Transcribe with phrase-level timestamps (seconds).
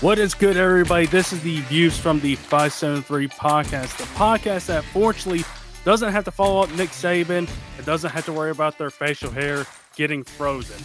[0.00, 1.04] What is good, everybody?
[1.04, 5.44] This is the Views from the 573 podcast, the podcast that fortunately
[5.84, 7.46] doesn't have to follow up Nick Saban.
[7.78, 9.66] It doesn't have to worry about their facial hair
[9.96, 10.82] getting frozen.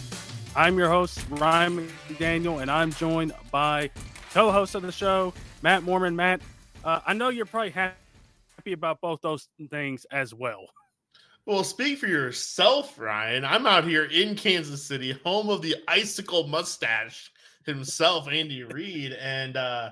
[0.54, 3.88] I'm your host, Ryan McDaniel, and I'm joined by
[4.34, 6.14] co host of the show, Matt Mormann.
[6.14, 6.42] Matt,
[6.84, 7.94] uh, I know you're probably happy
[8.70, 10.66] about both those things as well.
[11.46, 13.46] Well, speak for yourself, Ryan.
[13.46, 17.32] I'm out here in Kansas City, home of the icicle mustache
[17.66, 19.12] himself, Andy Reid.
[19.12, 19.90] And uh,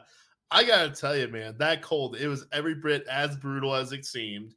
[0.50, 4.04] I gotta tell you, man, that cold, it was every bit as brutal as it
[4.04, 4.54] seemed.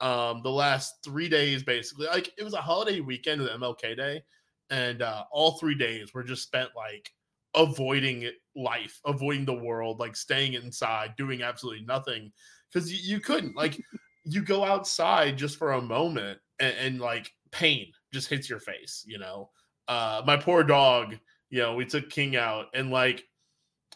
[0.00, 4.22] Um, the last three days, basically, like it was a holiday weekend with MLK Day,
[4.68, 7.10] and uh, all three days were just spent like
[7.54, 12.30] avoiding life, avoiding the world, like staying inside, doing absolutely nothing
[12.72, 13.56] because you, you, couldn't.
[13.56, 13.80] Like,
[14.24, 19.04] you go outside just for a moment, and, and like pain just hits your face.
[19.06, 19.50] You know,
[19.88, 21.16] uh, my poor dog
[21.50, 23.24] you know, we took King out and like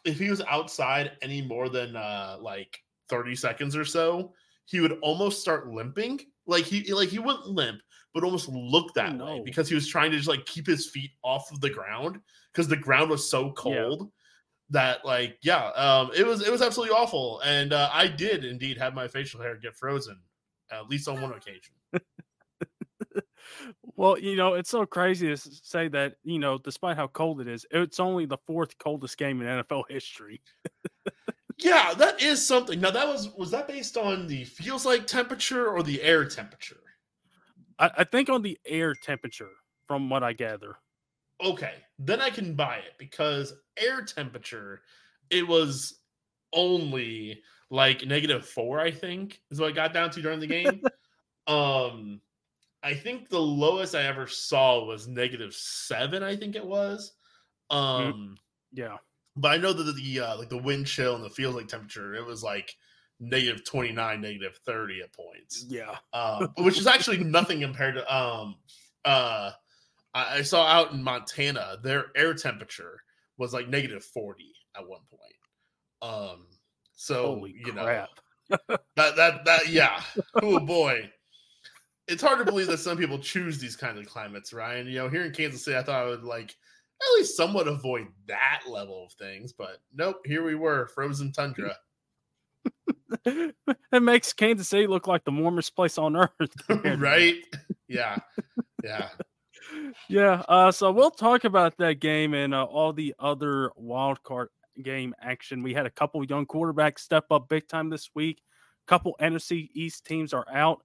[0.05, 4.33] if he was outside any more than uh like 30 seconds or so,
[4.67, 6.21] he would almost start limping.
[6.47, 7.81] Like he like he wouldn't limp,
[8.15, 10.89] but almost look that oh, way because he was trying to just like keep his
[10.89, 12.21] feet off of the ground
[12.53, 14.01] because the ground was so cold.
[14.01, 14.07] Yeah.
[14.73, 18.79] That like yeah, um, it was it was absolutely awful, and uh, I did indeed
[18.79, 20.21] have my facial hair get frozen,
[20.71, 21.75] at least on one occasion.
[23.97, 27.49] Well, you know, it's so crazy to say that, you know, despite how cold it
[27.49, 30.41] is, it's only the fourth coldest game in NFL history.
[31.59, 32.81] yeah, that is something.
[32.81, 36.81] Now that was was that based on the feels like temperature or the air temperature?
[37.79, 39.51] I, I think on the air temperature,
[39.87, 40.77] from what I gather.
[41.43, 44.83] Okay, then I can buy it because air temperature,
[45.31, 46.01] it was
[46.53, 50.83] only like negative four, I think, is what I got down to during the game.
[51.47, 52.21] um
[52.83, 56.23] I think the lowest I ever saw was negative seven.
[56.23, 57.13] I think it was.
[57.71, 58.09] Mm-hmm.
[58.09, 58.39] Um,
[58.73, 58.97] yeah,
[59.37, 62.15] but I know that the uh, like the wind chill and the feels like temperature,
[62.15, 62.75] it was like
[63.21, 65.67] negative 29, negative 30 at points.
[65.69, 68.57] Yeah, uh, which is actually nothing compared to um
[69.05, 69.53] uh
[70.15, 73.01] I, I saw out in Montana their air temperature
[73.39, 74.45] was like negative 40
[74.77, 76.13] at one point.
[76.13, 76.47] Um,
[76.93, 78.09] so Holy you crap.
[78.49, 78.57] know
[78.97, 80.03] that that that yeah,
[80.43, 81.11] oh boy
[82.11, 84.87] it's hard to believe that some people choose these kind of climates, Ryan.
[84.87, 86.51] You know, here in Kansas City, I thought I would like
[87.01, 91.77] at least somewhat avoid that level of things, but nope, here we were, frozen tundra.
[93.25, 96.31] it makes Kansas City look like the warmest place on earth,
[96.99, 97.37] right?
[97.89, 98.19] Yeah,
[98.85, 99.09] yeah,
[100.09, 100.43] yeah.
[100.49, 104.49] Uh, so we'll talk about that game and uh, all the other wild card
[104.83, 105.63] game action.
[105.63, 108.43] We had a couple young quarterbacks step up big time this week.
[108.87, 110.83] A couple NFC East teams are out.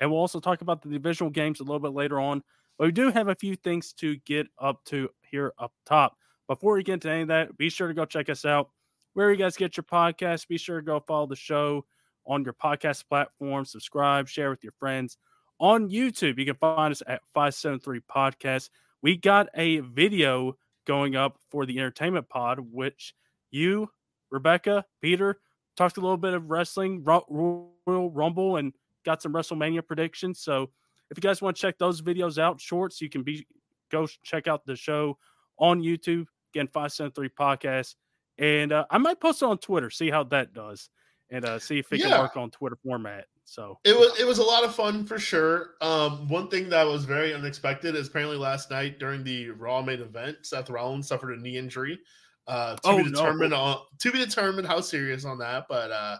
[0.00, 2.42] And we'll also talk about the divisional games a little bit later on.
[2.78, 6.16] But we do have a few things to get up to here up top.
[6.48, 8.70] Before we get into any of that, be sure to go check us out.
[9.14, 11.84] Where you guys get your podcast, be sure to go follow the show
[12.26, 15.16] on your podcast platform, subscribe, share with your friends.
[15.60, 18.70] On YouTube, you can find us at 573 Podcast.
[19.02, 20.56] We got a video
[20.86, 23.14] going up for the entertainment pod, which
[23.50, 23.88] you,
[24.30, 25.38] Rebecca, Peter,
[25.76, 28.72] talked a little bit of wrestling, Royal Rumble, and
[29.04, 30.40] got some WrestleMania predictions.
[30.40, 30.70] So
[31.10, 33.46] if you guys want to check those videos out, shorts, you can be
[33.90, 35.18] go check out the show
[35.58, 36.26] on YouTube.
[36.54, 37.94] Again, five seven three podcast,
[38.38, 40.88] and uh, I might post it on Twitter, see how that does,
[41.30, 42.08] and uh, see if it yeah.
[42.08, 43.26] can work on Twitter format.
[43.44, 45.70] So it was it was a lot of fun for sure.
[45.80, 50.00] Um, one thing that was very unexpected is apparently last night during the Raw main
[50.00, 51.98] event, Seth Rollins suffered a knee injury.
[52.46, 53.56] Uh, to oh, be determined no.
[53.56, 56.18] on to be determined how serious on that, but uh,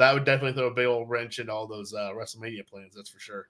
[0.00, 2.94] that would definitely throw a big old wrench in all those uh, WrestleMania plans.
[2.96, 3.48] That's for sure.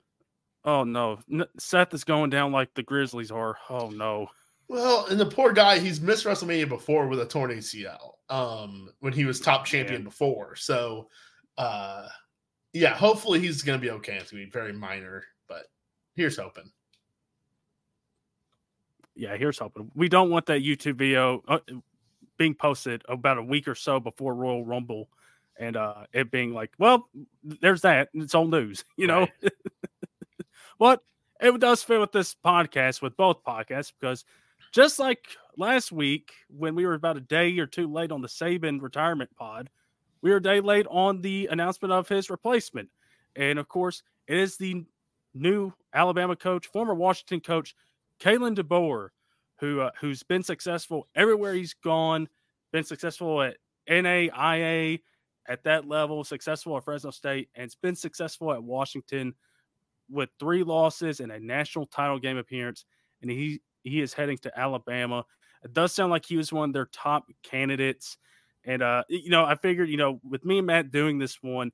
[0.65, 1.21] Oh no,
[1.59, 3.56] Seth is going down like the Grizzlies are.
[3.71, 4.28] Oh no.
[4.69, 8.15] Well, and the poor guy, he's missed WrestleMania before with a torn ACL.
[8.28, 10.05] Um, when he was top champion Man.
[10.05, 10.55] before.
[10.55, 11.09] So,
[11.59, 12.06] uh,
[12.73, 14.17] yeah, hopefully he's going to be okay.
[14.17, 15.64] It's going to be very minor, but
[16.14, 16.70] here's hoping.
[19.17, 19.91] Yeah, here's hoping.
[19.94, 21.58] We don't want that YouTube video uh,
[22.37, 25.08] being posted about a week or so before Royal Rumble
[25.61, 27.09] and uh, it being like, well,
[27.45, 28.09] there's that.
[28.15, 29.29] It's old news, you know.
[29.43, 29.53] Right.
[30.79, 31.03] but
[31.41, 34.25] it does fit with this podcast, with both podcasts, because
[34.73, 35.27] just like
[35.57, 39.31] last week when we were about a day or two late on the Saban retirement
[39.37, 39.69] pod,
[40.23, 42.89] we were a day late on the announcement of his replacement.
[43.37, 44.85] And of course, it is the
[45.35, 47.75] new Alabama coach, former Washington coach,
[48.19, 49.09] Kalen DeBoer,
[49.59, 52.29] who uh, who's been successful everywhere he's gone,
[52.73, 53.57] been successful at
[53.89, 55.01] NAIA,
[55.46, 59.34] at that level, successful at Fresno State, and it's been successful at Washington
[60.10, 62.84] with three losses and a national title game appearance.
[63.22, 65.25] And he he is heading to Alabama.
[65.64, 68.16] It does sound like he was one of their top candidates
[68.64, 71.72] And uh, you know, I figured, you know, with me and Matt doing this one,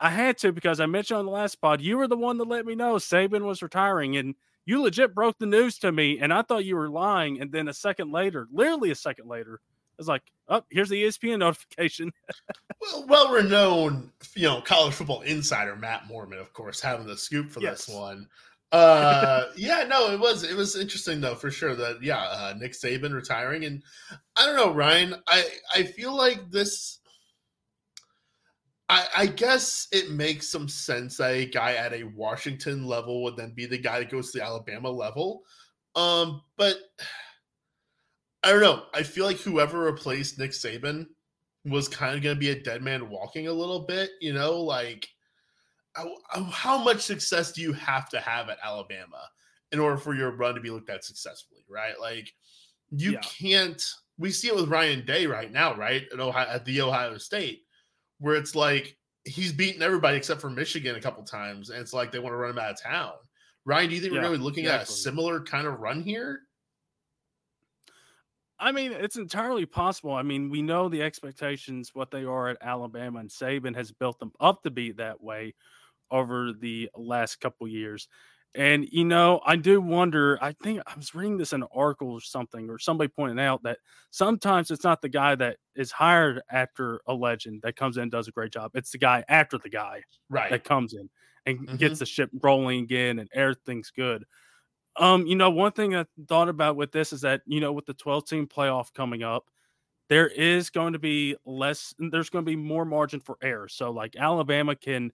[0.00, 2.48] I had to because I mentioned on the last pod, you were the one that
[2.48, 6.32] let me know Saban was retiring, and you legit broke the news to me, and
[6.32, 7.40] I thought you were lying.
[7.40, 11.02] And then a second later, literally a second later, I was like, "Oh, here's the
[11.02, 12.12] ESPN notification."
[12.80, 17.50] well, well renowned, you know, college football insider Matt Mormann, of course, having the scoop
[17.50, 17.86] for yes.
[17.86, 18.28] this one.
[18.70, 22.72] Uh, yeah, no, it was it was interesting though for sure that yeah, uh, Nick
[22.72, 23.82] Saban retiring, and
[24.36, 26.98] I don't know, Ryan, I I feel like this
[28.88, 33.36] I, I, guess it makes some sense that a guy at a Washington level would
[33.36, 35.42] then be the guy that goes to the Alabama level.
[35.94, 36.76] Um, but
[38.42, 38.84] I don't know.
[38.94, 41.06] I feel like whoever replaced Nick Saban
[41.64, 44.10] was kind of going to be a dead man walking a little bit.
[44.20, 45.08] You know, like
[45.94, 46.14] how,
[46.50, 49.22] how much success do you have to have at Alabama
[49.72, 51.98] in order for your run to be looked at successfully, right?
[52.00, 52.32] Like
[52.90, 53.20] you yeah.
[53.20, 53.82] can't.
[54.18, 56.04] We see it with Ryan Day right now, right?
[56.12, 57.62] At Ohio, at the Ohio State
[58.18, 62.12] where it's like he's beaten everybody except for Michigan a couple times, and it's like
[62.12, 63.12] they want to run him out of town.
[63.64, 64.82] Ryan, do you think yeah, we're going to be looking exactly.
[64.82, 66.40] at a similar kind of run here?
[68.60, 70.12] I mean, it's entirely possible.
[70.12, 74.18] I mean, we know the expectations, what they are at Alabama, and Saban has built
[74.18, 75.54] them up to be that way
[76.10, 78.08] over the last couple years.
[78.54, 80.38] And you know, I do wonder.
[80.40, 83.62] I think I was reading this in an article or something, or somebody pointed out
[83.64, 83.78] that
[84.10, 88.10] sometimes it's not the guy that is hired after a legend that comes in and
[88.10, 88.70] does a great job.
[88.74, 90.50] It's the guy after the guy right.
[90.50, 91.10] that comes in
[91.44, 91.76] and mm-hmm.
[91.76, 94.24] gets the ship rolling again and everything's good.
[94.98, 97.86] Um, you know, one thing I thought about with this is that, you know, with
[97.86, 99.46] the 12 team playoff coming up,
[100.08, 103.68] there is going to be less, there's going to be more margin for error.
[103.68, 105.12] So, like, Alabama can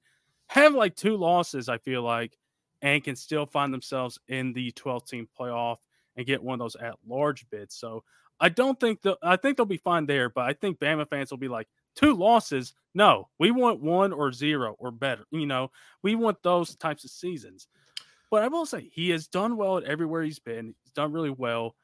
[0.49, 2.37] have like two losses, I feel like,
[2.83, 5.79] and can still find themselves in the 12 team playoff
[6.17, 7.75] and get one of those at large bids.
[7.77, 8.05] So
[8.41, 11.31] I don't think the I think they'll be fine there, but I think Bama fans
[11.31, 12.75] will be like two losses.
[12.95, 15.25] No, we want one or zero or better.
[15.31, 15.71] You know,
[16.03, 17.69] we want those types of seasons.
[18.35, 20.75] But I will say he has done well at everywhere he's been.
[20.83, 21.77] He's done really well.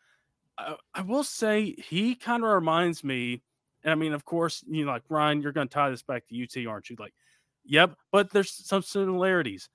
[0.58, 3.44] I, I will say he kind of reminds me,
[3.84, 6.26] and I mean, of course, you know, like Ryan, you're going to tie this back
[6.26, 6.96] to UT, aren't you?
[6.98, 7.14] Like,
[7.64, 9.68] yep, but there's some similarities.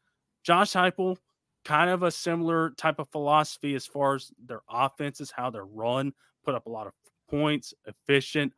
[0.43, 1.15] Josh Heupel,
[1.63, 6.11] kind of a similar type of philosophy as far as their offenses, how they're run,
[6.43, 6.93] put up a lot of
[7.29, 8.51] points, efficient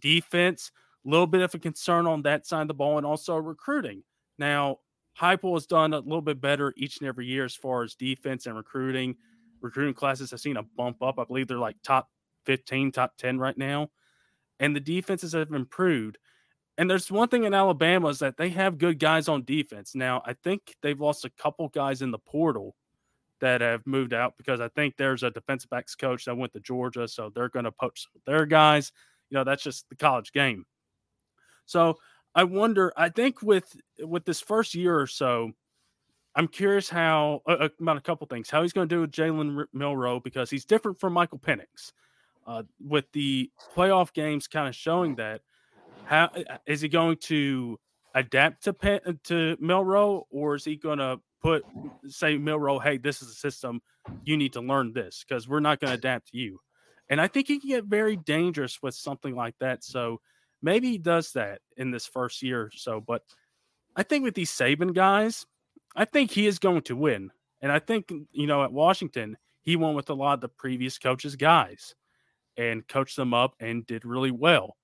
[0.00, 0.72] defense.
[1.06, 4.02] A little bit of a concern on that side of the ball, and also recruiting.
[4.40, 4.78] Now,
[5.20, 8.46] Heupel has done a little bit better each and every year as far as defense
[8.46, 9.16] and recruiting.
[9.60, 11.18] Recruiting classes have seen a bump up.
[11.18, 12.10] I believe they're like top
[12.46, 13.90] 15, top 10 right now.
[14.60, 16.18] And the defenses have improved.
[16.76, 19.94] And there's one thing in Alabama is that they have good guys on defense.
[19.94, 22.74] Now, I think they've lost a couple guys in the portal
[23.40, 26.60] that have moved out because I think there's a defensive backs coach that went to
[26.60, 28.90] Georgia, so they're going to poach their guys.
[29.30, 30.64] You know, that's just the college game.
[31.66, 31.98] So
[32.34, 32.92] I wonder.
[32.96, 35.52] I think with with this first year or so,
[36.34, 38.50] I'm curious how uh, about a couple things.
[38.50, 41.92] How he's going to do with Jalen Milroe because he's different from Michael Penix.
[42.46, 45.40] Uh, with the playoff games kind of showing that
[46.04, 47.78] how uh, he going to
[48.14, 51.64] adapt to Pen, to Milroe, or is he going to put
[52.06, 53.80] say Milroe, hey, this is a system
[54.24, 56.58] you need to learn this because we're not going to adapt to you.
[57.08, 59.84] And I think he can get very dangerous with something like that.
[59.84, 60.20] So
[60.64, 63.00] maybe he does that in this first year or so.
[63.00, 63.22] But
[63.94, 65.46] I think with these Saban guys,
[65.94, 67.30] I think he is going to win.
[67.60, 70.98] And I think, you know, at Washington, he won with a lot of the previous
[70.98, 71.94] coaches' guys
[72.56, 74.76] and coached them up and did really well.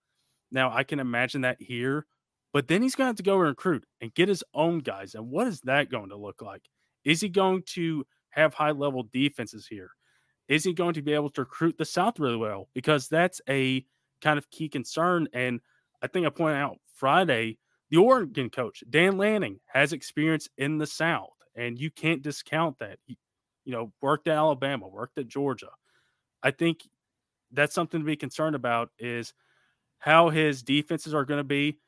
[0.52, 2.06] Now I can imagine that here,
[2.52, 5.14] but then he's going to have to go recruit and get his own guys.
[5.14, 6.62] And what is that going to look like?
[7.04, 9.90] Is he going to have high level defenses here?
[10.48, 12.68] Is he going to be able to recruit the South really well?
[12.74, 13.84] Because that's a
[14.20, 15.28] kind of key concern.
[15.32, 15.60] And
[16.02, 17.58] I think I pointed out Friday,
[17.90, 22.98] the Oregon coach, Dan Lanning, has experience in the South, and you can't discount that.
[23.06, 23.18] He,
[23.64, 25.70] you know, worked at Alabama, worked at Georgia.
[26.42, 26.88] I think
[27.52, 29.32] that's something to be concerned about is–
[30.00, 31.78] how his defenses are going to be.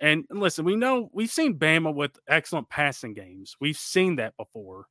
[0.00, 3.56] And listen, we know we've seen Bama with excellent passing games.
[3.60, 4.86] We've seen that before.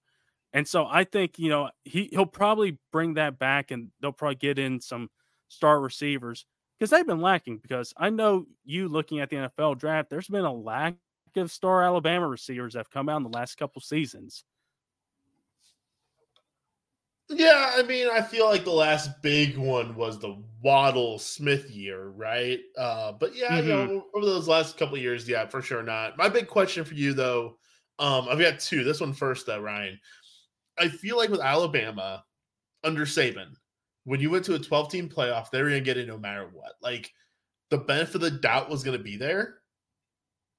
[0.53, 4.35] And so I think, you know, he, he'll probably bring that back and they'll probably
[4.35, 5.09] get in some
[5.47, 6.45] star receivers
[6.81, 7.57] because they've been lacking.
[7.57, 10.95] Because I know you looking at the NFL draft, there's been a lack
[11.35, 14.43] of star Alabama receivers that have come out in the last couple seasons.
[17.29, 22.07] Yeah, I mean, I feel like the last big one was the Waddle Smith year,
[22.07, 22.59] right?
[22.75, 23.67] Uh, but yeah, mm-hmm.
[23.67, 26.17] you know, over those last couple years, yeah, for sure not.
[26.17, 27.57] My big question for you though,
[27.99, 28.83] um, I've got two.
[28.83, 29.99] This one first though, Ryan.
[30.79, 32.23] I feel like with Alabama
[32.83, 33.53] under Saban,
[34.03, 36.49] when you went to a 12 team playoff, they were gonna get it no matter
[36.53, 36.73] what.
[36.81, 37.11] Like
[37.71, 39.55] the benefit of the doubt was going to be there.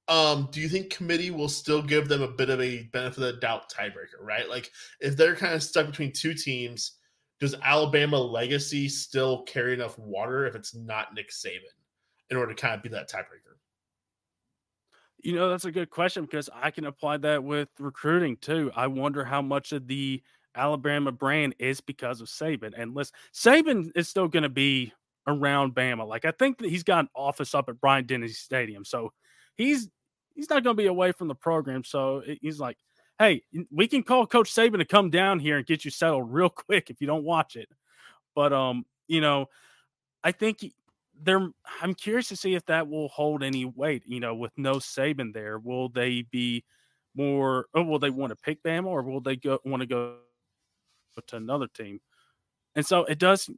[0.09, 3.35] Um, do you think committee will still give them a bit of a benefit of
[3.35, 4.49] the doubt tiebreaker, right?
[4.49, 4.69] Like
[4.99, 6.97] if they're kind of stuck between two teams,
[7.39, 11.61] does Alabama legacy still carry enough water if it's not Nick Saban
[12.29, 13.55] in order to kind of be that tiebreaker?
[15.21, 18.71] You know, that's a good question because I can apply that with recruiting too.
[18.75, 20.21] I wonder how much of the
[20.55, 22.73] Alabama brand is because of Saban.
[22.77, 24.93] And listen, Saban is still going to be
[25.27, 26.07] around Bama.
[26.07, 29.11] Like I think that he's got an office up at Bryant Denny Stadium, so
[29.55, 29.89] he's
[30.35, 31.83] he's not going to be away from the program.
[31.83, 32.77] So he's like,
[33.19, 36.49] hey, we can call Coach Saban to come down here and get you settled real
[36.67, 37.69] quick if you don't watch it.
[38.35, 39.47] But um, you know,
[40.23, 40.65] I think
[41.21, 41.49] there
[41.81, 45.33] I'm curious to see if that will hold any weight, you know, with no Saban
[45.33, 45.59] there.
[45.59, 46.63] Will they be
[47.15, 50.17] more or will they want to pick Bama or will they go want to go
[51.21, 51.99] to another team?
[52.75, 53.49] And so it does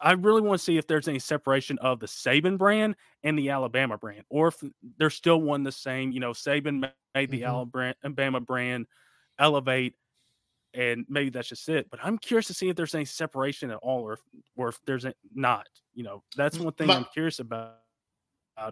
[0.00, 3.50] I really want to see if there's any separation of the Saban brand and the
[3.50, 4.62] Alabama brand, or if
[4.98, 6.12] they're still one the same.
[6.12, 7.88] You know, Saban made the mm-hmm.
[8.04, 8.86] Alabama brand
[9.38, 9.94] elevate,
[10.74, 11.88] and maybe that's just it.
[11.90, 14.20] But I'm curious to see if there's any separation at all, or if,
[14.56, 15.68] or if there's a, not.
[15.94, 17.76] You know, that's one thing I'm curious about.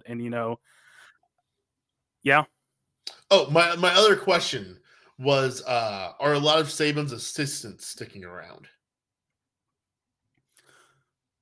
[0.06, 0.58] And you know,
[2.22, 2.44] yeah.
[3.30, 4.78] Oh, my my other question
[5.18, 8.68] was: uh Are a lot of Saban's assistants sticking around?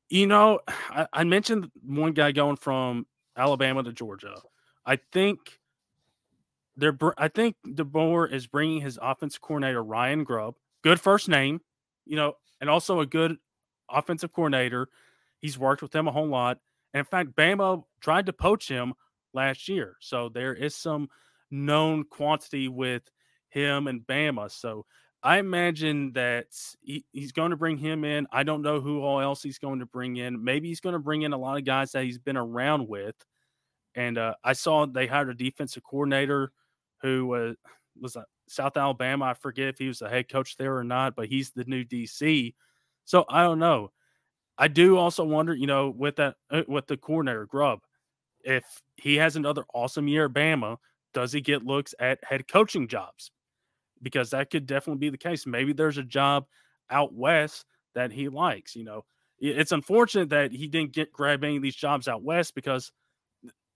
[0.08, 4.36] You know, I, I mentioned one guy going from Alabama to Georgia.
[4.84, 5.38] I think
[6.76, 6.96] they're.
[7.16, 11.60] I think DeBoer is bringing his offensive coordinator Ryan Grubb, good first name,
[12.06, 13.36] you know, and also a good
[13.88, 14.88] offensive coordinator.
[15.38, 16.58] He's worked with them a whole lot.
[16.92, 18.94] And in fact, Bama tried to poach him
[19.32, 21.08] last year, so there is some
[21.52, 23.02] known quantity with
[23.50, 24.50] him and Bama.
[24.50, 24.86] So
[25.22, 26.46] I imagine that
[26.80, 28.26] he, he's going to bring him in.
[28.32, 30.42] I don't know who all else he's going to bring in.
[30.42, 33.14] Maybe he's going to bring in a lot of guys that he's been around with.
[33.94, 36.52] And uh, I saw they hired a defensive coordinator
[37.02, 37.56] who was
[38.00, 39.26] was a South Alabama.
[39.26, 41.84] I forget if he was the head coach there or not, but he's the new
[41.84, 42.54] DC.
[43.04, 43.90] So I don't know.
[44.56, 47.80] I do also wonder, you know, with that uh, with the coordinator Grubb,
[48.42, 48.64] if
[48.96, 50.76] he has another awesome year at Bama,
[51.12, 53.30] does he get looks at head coaching jobs?
[54.02, 55.46] Because that could definitely be the case.
[55.46, 56.46] Maybe there's a job
[56.90, 58.74] out west that he likes.
[58.74, 59.04] You know,
[59.38, 62.92] it's unfortunate that he didn't get grab any of these jobs out west because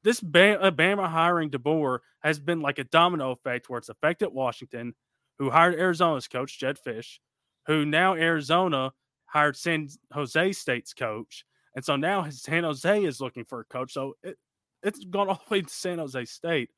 [0.02, 4.94] this uh, Bama hiring DeBoer has been like a domino effect where it's affected Washington,
[5.38, 7.18] who hired Arizona's coach Jedd Fisch,
[7.66, 8.92] who now Arizona
[9.24, 13.92] hired San Jose State's coach, and so now San Jose is looking for a coach.
[13.92, 14.36] So it,
[14.82, 16.70] it's gone all the way to San Jose State.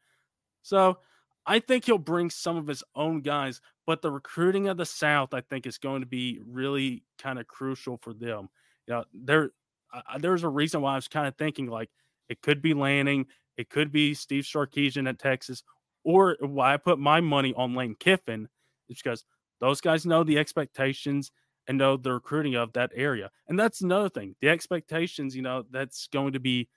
[0.62, 0.98] So
[1.46, 5.32] I think he'll bring some of his own guys, but the recruiting of the South,
[5.32, 8.48] I think, is going to be really kind of crucial for them.
[8.86, 9.50] You know, there,
[9.94, 11.90] uh, there's a reason why I was kind of thinking like
[12.28, 13.26] it could be Lanning,
[13.56, 15.62] it could be Steve Sarkisian at Texas,
[16.04, 18.48] or why I put my money on Lane Kiffin
[18.88, 19.24] is because
[19.60, 21.30] those guys know the expectations
[21.68, 23.30] and know the recruiting of that area.
[23.48, 24.36] And that's another thing.
[24.40, 26.68] The expectations, you know, that's going to be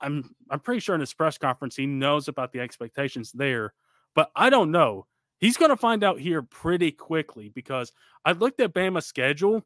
[0.00, 3.72] I'm I'm pretty sure in his press conference he knows about the expectations there,
[4.14, 5.06] but I don't know.
[5.38, 7.92] He's going to find out here pretty quickly because
[8.24, 9.62] I looked at Bama's schedule,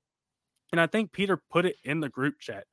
[0.72, 2.64] and I think Peter put it in the group chat.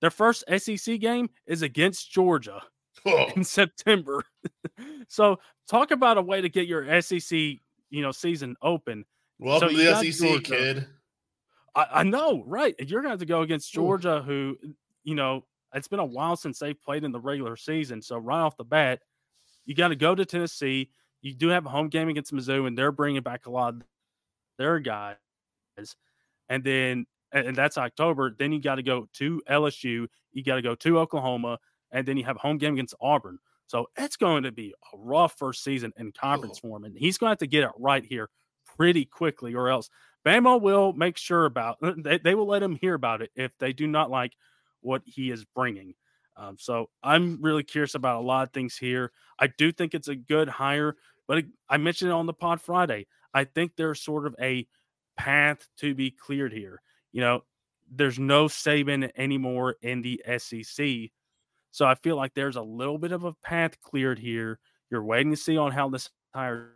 [0.00, 2.60] Their first SEC game is against Georgia
[3.06, 3.26] oh.
[3.36, 4.24] in September.
[5.08, 9.04] so talk about a way to get your SEC, you know, season open.
[9.38, 10.42] Welcome so to the SEC, Georgia.
[10.42, 10.86] kid.
[11.74, 12.74] I, I, know, right?
[12.78, 14.22] You're going to have to go against Georgia, Ooh.
[14.22, 14.56] who,
[15.02, 15.44] you know,
[15.74, 18.00] it's been a while since they've played in the regular season.
[18.00, 19.00] So right off the bat,
[19.64, 20.90] you got to go to Tennessee.
[21.20, 23.82] You do have a home game against Mizzou, and they're bringing back a lot of
[24.58, 25.16] their guys.
[26.48, 28.34] And then, and that's October.
[28.38, 30.06] Then you got to go to LSU.
[30.32, 31.58] You got to go to Oklahoma,
[31.90, 33.38] and then you have a home game against Auburn.
[33.66, 36.68] So it's going to be a rough first season in conference oh.
[36.68, 38.28] form, and he's going to have to get it right here
[38.76, 39.88] pretty quickly, or else
[40.24, 43.56] Bama will make sure about uh, they, they will let him hear about it if
[43.58, 44.32] they do not like
[44.84, 45.94] what he is bringing.
[46.36, 49.12] Um, so I'm really curious about a lot of things here.
[49.38, 53.06] I do think it's a good hire, but I mentioned it on the pod Friday.
[53.32, 54.66] I think there's sort of a
[55.16, 56.82] path to be cleared here.
[57.12, 57.44] You know,
[57.90, 61.10] there's no Saban anymore in the SEC.
[61.70, 64.58] So I feel like there's a little bit of a path cleared here.
[64.90, 66.74] You're waiting to see on how this hire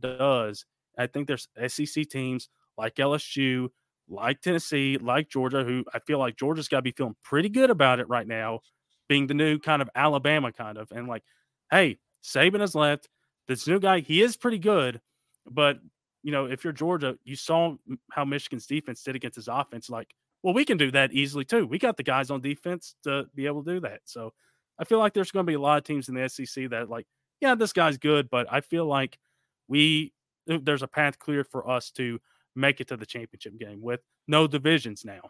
[0.00, 0.64] does.
[0.98, 3.68] I think there's SEC teams like LSU,
[4.08, 7.70] like Tennessee, like Georgia, who I feel like Georgia's got to be feeling pretty good
[7.70, 8.60] about it right now,
[9.08, 10.90] being the new kind of Alabama kind of.
[10.90, 11.22] And like,
[11.70, 13.08] hey, Saban has left.
[13.46, 15.00] This new guy, he is pretty good,
[15.50, 15.78] but
[16.22, 17.76] you know, if you're Georgia, you saw
[18.12, 19.88] how Michigan's defense did against his offense.
[19.88, 21.66] Like, well, we can do that easily too.
[21.66, 24.00] We got the guys on defense to be able to do that.
[24.04, 24.32] So
[24.78, 26.90] I feel like there's going to be a lot of teams in the SEC that
[26.90, 27.06] like,
[27.40, 29.18] yeah, this guy's good, but I feel like
[29.68, 30.12] we
[30.46, 32.18] there's a path clear for us to
[32.58, 35.20] make it to the championship game with no divisions now.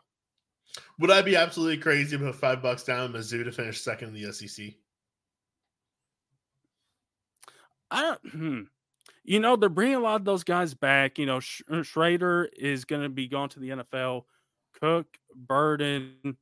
[0.99, 4.15] Would I be absolutely crazy to put five bucks down Mizzou to finish second in
[4.15, 4.75] the SEC?
[7.91, 8.33] I don't.
[8.33, 8.61] Hmm.
[9.25, 11.19] You know, they're bringing a lot of those guys back.
[11.19, 14.25] You know, Sh- uh, Schrader is going to be going to the NFL.
[14.81, 16.37] Cook, Burden,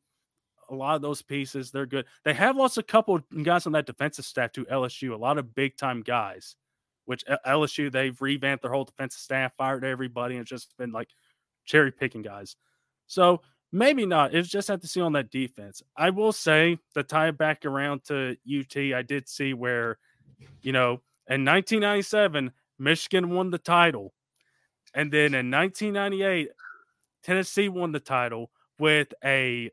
[0.69, 2.07] a lot of those pieces, they're good.
[2.25, 5.55] They have lost a couple guys on that defensive staff to LSU, a lot of
[5.55, 6.57] big time guys,
[7.07, 10.93] which uh, LSU, they've revamped their whole defensive staff, fired everybody, and it's just been
[10.93, 11.09] like
[11.65, 12.57] cherry picking guys.
[13.07, 13.41] So
[13.73, 14.35] maybe not.
[14.35, 15.83] It's just have to see on that defense.
[15.97, 19.99] I will say the tie back around to UT, I did see where,
[20.63, 24.13] you know, in 1997, Michigan won the title.
[24.95, 26.51] And then in 1998,
[27.23, 29.71] Tennessee won the title with a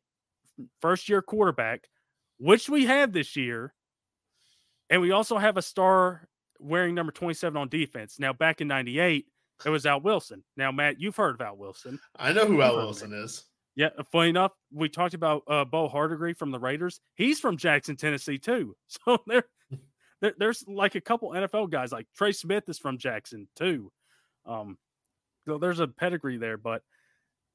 [0.82, 1.88] first year quarterback,
[2.40, 3.74] which we had this year.
[4.90, 6.28] And we also have a star
[6.64, 8.20] wearing number 27 on defense.
[8.20, 9.26] Now, back in 98,
[9.66, 10.44] it was Al Wilson.
[10.58, 12.00] Now, Matt, you've heard of Al Wilson.
[12.18, 13.44] I know who Al Wilson is.
[13.76, 17.00] Yeah, funny enough, we talked about uh, Bo Hardegree from the Raiders.
[17.16, 18.76] He's from Jackson, Tennessee, too.
[18.88, 19.46] So there,
[20.22, 23.92] there, there's like a couple NFL guys, like Trey Smith is from Jackson, too.
[24.46, 24.78] Um,
[25.48, 26.84] so there's a pedigree there, but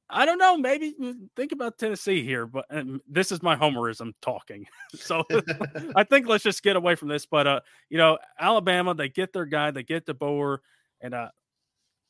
[0.09, 0.57] I don't know.
[0.57, 2.65] Maybe mm, think about Tennessee here, but
[3.07, 4.65] this is my homerism talking.
[4.95, 5.23] so
[5.95, 7.25] I think let's just get away from this.
[7.25, 10.59] But uh, you know, Alabama, they get their guy, they get DeBoer,
[11.01, 11.29] and uh,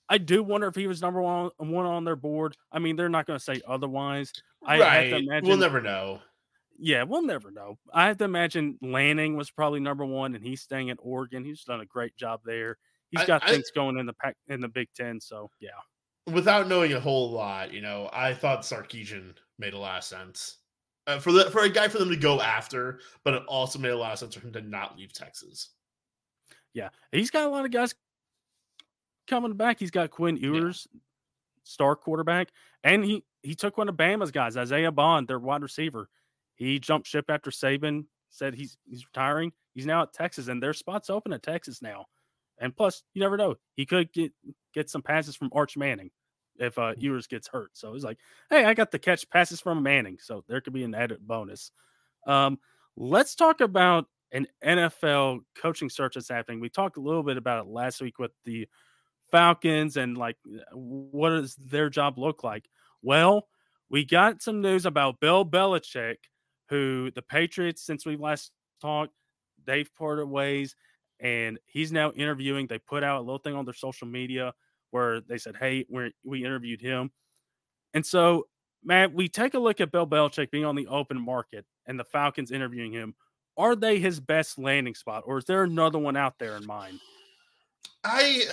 [0.08, 2.56] I do wonder if he was number one one on their board.
[2.72, 4.32] I mean, they're not going to say otherwise.
[4.66, 5.14] I right.
[5.14, 6.20] Imagine, we'll never know.
[6.78, 7.78] Yeah, we'll never know.
[7.94, 11.44] I have to imagine Lanning was probably number one, and he's staying at Oregon.
[11.44, 12.78] He's done a great job there.
[13.10, 15.20] He's got I, things I, going in the pack in the Big Ten.
[15.20, 15.70] So yeah.
[16.32, 20.58] Without knowing a whole lot, you know, I thought Sarkisian made a lot of sense
[21.08, 23.90] uh, for the for a guy for them to go after, but it also made
[23.90, 25.70] a lot of sense for him to not leave Texas.
[26.74, 27.96] Yeah, he's got a lot of guys
[29.28, 29.80] coming back.
[29.80, 31.00] He's got Quinn Ewers, yeah.
[31.64, 32.50] star quarterback,
[32.84, 36.10] and he he took one of Bama's guys, Isaiah Bond, their wide receiver.
[36.56, 39.52] He jumped ship after Saban said he's he's retiring.
[39.74, 42.06] He's now at Texas, and their spots open at Texas now.
[42.60, 44.32] And plus, you never know, he could get
[44.76, 46.12] get some passes from Arch Manning
[46.60, 47.02] if uh, mm.
[47.02, 47.72] Ewers gets hurt.
[47.74, 48.20] So he's like,
[48.50, 51.72] hey, I got the catch passes from Manning, so there could be an added bonus.
[52.28, 52.60] Um,
[52.96, 56.60] let's talk about an NFL coaching search that's happening.
[56.60, 58.68] We talked a little bit about it last week with the
[59.32, 60.38] Falcons and like
[60.72, 62.70] what does their job look like?
[63.02, 63.48] Well,
[63.90, 66.18] we got some news about Bill Belichick,
[66.70, 69.14] who the Patriots, since we last talked,
[69.66, 70.76] they've parted ways
[71.20, 72.68] and he's now interviewing.
[72.68, 74.54] They put out a little thing on their social media
[74.92, 77.12] where they said, Hey, we we interviewed him.
[77.94, 78.48] And so,
[78.84, 82.04] Matt, we take a look at Bill Belichick being on the open market and the
[82.04, 83.16] Falcons interviewing him.
[83.58, 87.00] Are they his best landing spot, or is there another one out there in mind?
[88.04, 88.44] I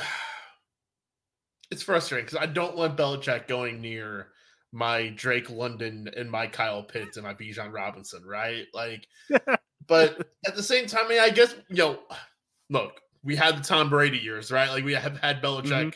[1.70, 4.28] it's frustrating because I don't want Belichick going near
[4.72, 8.66] my Drake London and my Kyle Pitts and my Bijan Robinson, right?
[8.74, 9.06] Like,
[9.86, 11.98] but at the same time, I, mean, I guess you know,
[12.70, 14.70] look, we had the Tom Brady years, right?
[14.70, 15.88] Like we have had Belichick mm-hmm.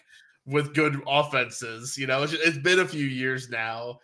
[0.47, 1.97] With good offenses.
[1.97, 3.99] You know, it's, it's been a few years now.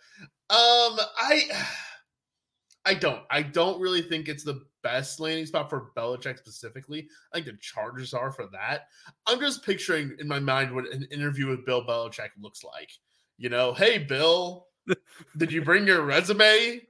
[0.49, 1.43] Um, I.
[2.85, 3.23] I don't.
[3.29, 7.09] I don't really think it's the best landing spot for Belichick specifically.
[7.33, 8.87] I think the Chargers are for that.
[9.25, 12.89] I'm just picturing in my mind what an interview with Bill Belichick looks like.
[13.37, 14.67] You know, hey Bill,
[15.37, 16.81] did you bring your resume?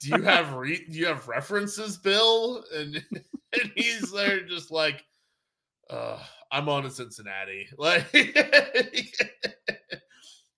[0.00, 2.64] Do you have re- do you have references, Bill?
[2.74, 5.04] And and he's there just like,
[5.90, 6.18] uh,
[6.52, 7.66] I'm on to Cincinnati.
[7.78, 8.06] Like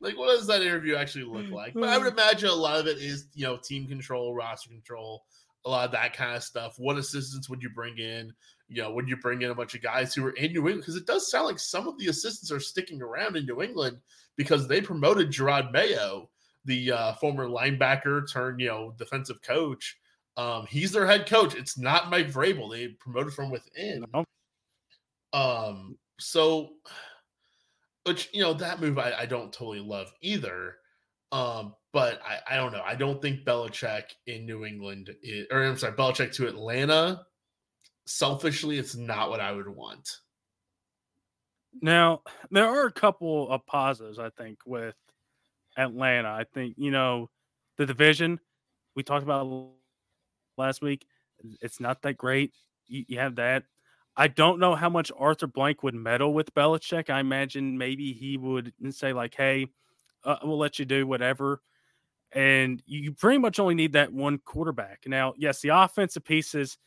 [0.01, 1.73] like what does that interview actually look like?
[1.75, 5.25] But I would imagine a lot of it is, you know, team control, roster control,
[5.65, 6.75] a lot of that kind of stuff.
[6.77, 8.33] What assistants would you bring in?
[8.69, 10.81] You know, would you bring in a bunch of guys who are in New England?
[10.81, 13.99] Because it does sound like some of the assistants are sticking around in New England
[14.37, 16.29] because they promoted Jerod Mayo,
[16.65, 19.97] the uh, former linebacker turned, you know, defensive coach.
[20.37, 21.55] Um, he's their head coach.
[21.55, 22.71] It's not Mike Vrabel.
[22.71, 24.05] They promoted from within.
[25.35, 26.71] Um, so
[28.05, 30.77] which you know that move I, I don't totally love either.
[31.33, 32.83] Um, but I, I don't know.
[32.85, 37.23] I don't think Belichick in New England, is, or I'm sorry, Belichick to Atlanta.
[38.07, 40.09] Selfishly, it's not what I would want.
[41.83, 44.95] Now there are a couple of positives I think with
[45.77, 46.29] Atlanta.
[46.29, 47.31] I think you know
[47.79, 48.39] the division
[48.95, 49.71] we talked about
[50.57, 51.07] last week.
[51.61, 52.53] It's not that great.
[52.87, 53.65] You, you have that.
[54.17, 57.11] I don't know how much Arthur Blank would meddle with Belichick.
[57.11, 59.69] I imagine maybe he would say like, "Hey,
[60.25, 61.63] uh, we'll let you do whatever."
[62.33, 65.05] and you pretty much only need that one quarterback.
[65.07, 66.79] Now, yes, the offensive pieces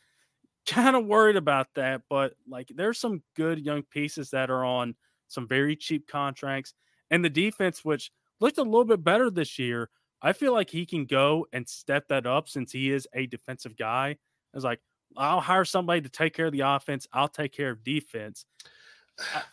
[0.66, 4.94] kind of worried about that, but like there's some good young pieces that are on
[5.28, 6.74] some very cheap contracts,
[7.10, 8.10] and the defense, which
[8.40, 9.90] looked a little bit better this year.
[10.22, 13.76] I feel like he can go and step that up since he is a defensive
[13.76, 14.16] guy.
[14.54, 14.80] It's like
[15.16, 17.06] I'll hire somebody to take care of the offense.
[17.12, 18.44] I'll take care of defense.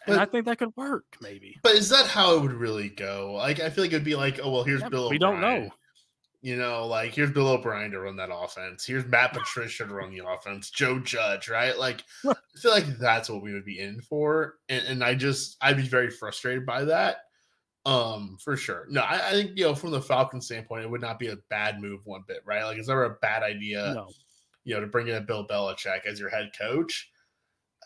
[0.06, 1.58] And I think that could work, maybe.
[1.64, 3.34] But is that how it would really go?
[3.36, 5.10] Like, I feel like it'd be like, oh well, here's yeah, Bill.
[5.10, 5.42] We O'Brien.
[5.42, 5.70] don't know.
[6.42, 8.86] You know, like here's Bill O'Brien to run that offense.
[8.86, 10.70] Here's Matt Patricia to run the offense.
[10.70, 11.78] Joe Judge, right?
[11.78, 15.58] Like, I feel like that's what we would be in for, and, and I just
[15.62, 17.18] I'd be very frustrated by that.
[17.88, 18.88] Um, for sure.
[18.90, 21.38] No, I, I, think you know from the Falcon standpoint, it would not be a
[21.50, 22.64] bad move one bit, right?
[22.64, 24.10] Like, it's never a bad idea, no.
[24.66, 27.10] You know, to bring in a Bill Belichick as your head coach.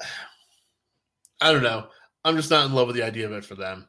[1.41, 1.87] I don't know.
[2.25, 3.87] I'm just not in love with the idea of it for them.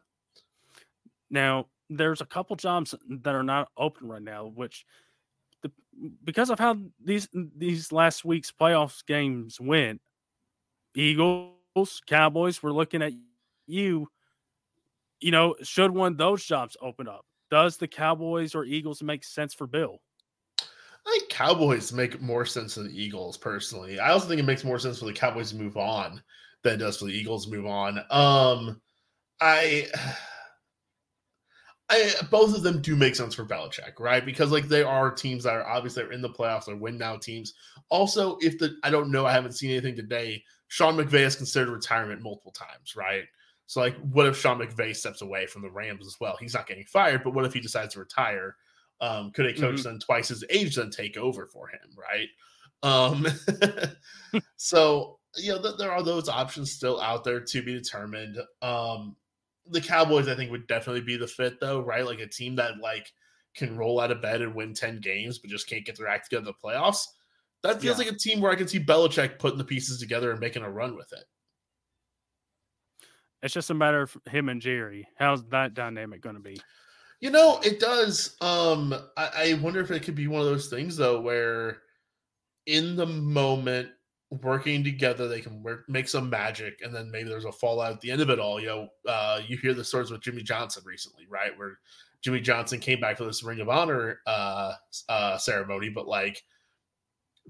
[1.30, 4.84] Now, there's a couple jobs that are not open right now, which
[5.62, 5.72] the,
[6.22, 10.00] because of how these these last week's playoffs games went,
[10.94, 13.12] Eagles, Cowboys, we're looking at
[13.66, 14.08] you.
[15.20, 17.26] You know, should one of those jobs open up?
[17.50, 20.00] Does the Cowboys or Eagles make sense for Bill?
[21.06, 23.98] I think Cowboys make more sense than the Eagles personally.
[23.98, 26.22] I also think it makes more sense for the Cowboys to move on
[26.62, 27.98] than it does for the Eagles to move on.
[28.10, 28.80] Um,
[29.40, 29.86] I
[31.92, 34.24] I, both of them do make sense for Belichick, right?
[34.24, 37.16] Because like they are teams that are obviously are in the playoffs, they're win now
[37.16, 37.54] teams.
[37.88, 40.44] Also, if the I don't know, I haven't seen anything today.
[40.68, 43.24] Sean McVay has considered retirement multiple times, right?
[43.66, 46.36] So like, what if Sean McVay steps away from the Rams as well?
[46.38, 48.54] He's not getting fired, but what if he decides to retire?
[49.00, 49.82] Um, could a coach mm-hmm.
[49.82, 52.28] then twice his age then take over for him, right?
[52.82, 53.26] Um,
[54.56, 58.38] so you know, th- there are those options still out there to be determined.
[58.62, 59.16] Um,
[59.66, 62.04] the Cowboys, I think, would definitely be the fit, though, right?
[62.04, 63.12] Like a team that like
[63.54, 66.30] can roll out of bed and win ten games, but just can't get their act
[66.30, 67.04] together in the playoffs.
[67.62, 68.06] That feels yeah.
[68.06, 70.70] like a team where I can see Belichick putting the pieces together and making a
[70.70, 71.24] run with it.
[73.42, 75.06] It's just a matter of him and Jerry.
[75.16, 76.60] How's that dynamic going to be?
[77.20, 78.36] You know, it does.
[78.40, 81.82] Um, I, I wonder if it could be one of those things though, where
[82.66, 83.90] in the moment
[84.42, 88.00] working together they can work, make some magic and then maybe there's a fallout at
[88.00, 90.82] the end of it all you know uh, you hear the stories with jimmy johnson
[90.86, 91.78] recently right where
[92.22, 94.72] jimmy johnson came back for this ring of honor uh,
[95.08, 96.44] uh, ceremony but like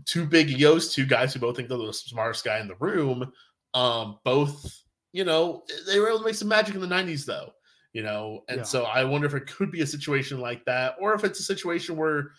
[0.06, 3.30] two big egos two guys who both think they're the smartest guy in the room
[3.74, 7.52] um, both you know they were able to make some magic in the 90s though
[7.92, 8.62] you know and yeah.
[8.62, 11.44] so i wonder if it could be a situation like that or if it's a
[11.44, 12.31] situation where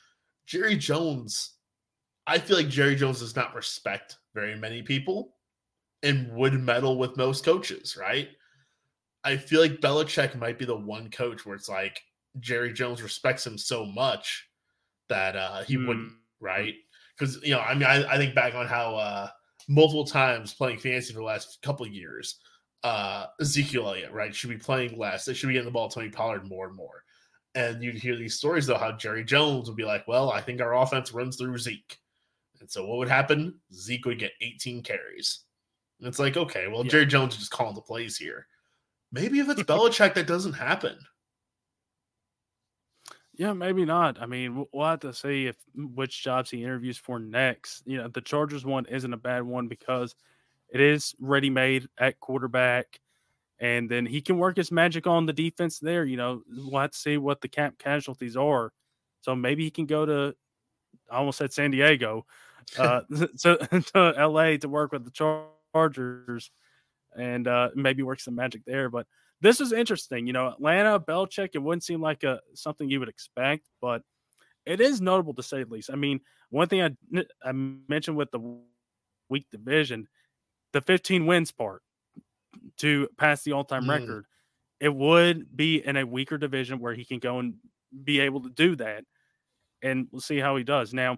[0.46, 1.56] jerry jones
[2.28, 5.36] I feel like Jerry Jones does not respect very many people
[6.04, 8.30] and would meddle with most coaches, right?
[9.24, 12.00] I feel like Belichick might be the one coach where it's like
[12.40, 14.48] Jerry Jones respects him so much
[15.10, 15.88] that uh, he mm.
[15.88, 16.76] wouldn't, right?
[17.18, 19.28] Because you know, I mean, I, I, think back on how uh,
[19.68, 22.40] multiple times playing fantasy for the last couple of years,
[22.84, 25.26] uh, Ezekiel Elliott, right, should be playing less.
[25.26, 27.04] They should be getting the ball to Tony Pollard more and more.
[27.54, 30.62] And you'd hear these stories though how Jerry Jones would be like, "Well, I think
[30.62, 31.98] our offense runs through Zeke."
[32.62, 33.60] And so what would happen?
[33.74, 35.42] Zeke would get 18 carries.
[36.00, 36.92] And it's like, okay, well, yeah.
[36.92, 38.48] Jerry Jones is just calling the plays here.
[39.12, 40.98] Maybe if it's Belichick, that doesn't happen.
[43.34, 44.22] Yeah, maybe not.
[44.22, 47.82] I mean, we'll have to see if which jobs he interviews for next.
[47.86, 50.16] You know, the Chargers one isn't a bad one because
[50.72, 53.00] it is ready made at quarterback,
[53.60, 56.06] and then he can work his magic on the defense there.
[56.06, 58.72] You know, we'll have to see what the cap casualties are.
[59.22, 60.36] So maybe he can go to,
[61.12, 62.26] I almost said San Diego,
[62.78, 63.02] uh,
[63.42, 66.52] to, to LA to work with the Chargers
[67.16, 68.90] and uh, maybe work some magic there.
[68.90, 69.06] But
[69.42, 70.28] this is interesting.
[70.28, 74.04] You know, Atlanta, Belichick, it wouldn't seem like a something you would expect, but
[74.66, 75.90] it is notable to say the least.
[75.92, 78.60] I mean, one thing I, I mentioned with the
[79.30, 80.08] weak division,
[80.74, 81.82] the 15 wins part
[82.78, 83.90] to pass the all time mm.
[83.90, 84.26] record,
[84.80, 87.56] it would be in a weaker division where he can go and
[88.04, 89.04] be able to do that.
[89.84, 90.94] And we'll see how he does.
[90.94, 91.18] Now,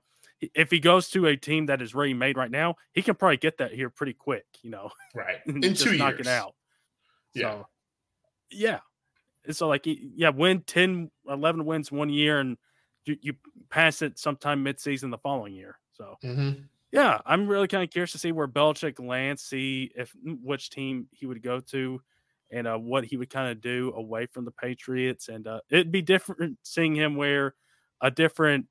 [0.54, 3.38] if he goes to a team that is ready made right now, he can probably
[3.38, 4.89] get that here pretty quick, you know.
[5.13, 5.38] Right.
[5.46, 6.22] In two knock years.
[6.22, 6.56] it out.
[7.34, 7.52] Yeah.
[7.52, 7.68] So,
[8.52, 8.80] yeah.
[9.52, 12.58] So like yeah, win 10 11 wins one year and
[13.06, 13.34] you, you
[13.70, 15.78] pass it sometime midseason the following year.
[15.94, 16.62] So mm-hmm.
[16.94, 21.08] Yeah, I'm really kind of curious to see where Belichick lands, see if which team
[21.12, 22.00] he would go to
[22.52, 25.28] and uh, what he would kind of do away from the Patriots.
[25.28, 27.56] And uh, it'd be different seeing him wear
[28.00, 28.68] a different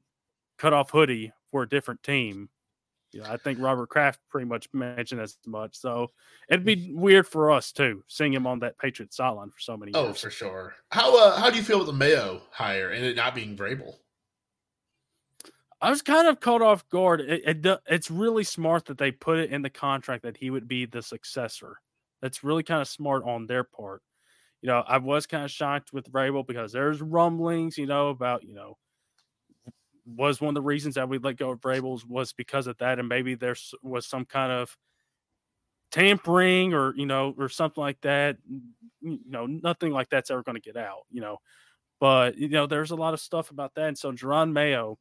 [0.57, 2.49] cutoff hoodie for a different team.
[3.13, 5.77] Know, I think Robert Kraft pretty much mentioned as much.
[5.77, 6.07] So
[6.49, 9.91] it'd be weird for us too, seeing him on that Patriot sideline for so many
[9.95, 10.17] oh, years.
[10.17, 10.75] Oh, for sure.
[10.93, 13.97] How uh, how do you feel with the Mayo hire and it not being Vrabel?
[15.83, 17.21] I was kind of caught off guard.
[17.21, 20.68] It, it, it's really smart that they put it in the contract that he would
[20.68, 21.79] be the successor.
[22.23, 24.01] That's really kind of smart on their part.
[24.61, 28.45] You know, I was kind of shocked with Vrabel because there's rumblings, you know, about
[28.45, 28.79] you know,
[30.07, 33.01] was one of the reasons that we let go of Vrabel was because of that,
[33.01, 34.77] and maybe there was some kind of
[35.90, 38.37] tampering or you know or something like that.
[39.01, 41.03] You know, nothing like that's ever going to get out.
[41.11, 41.38] You know,
[41.99, 44.97] but you know, there's a lot of stuff about that, and so Jerod Mayo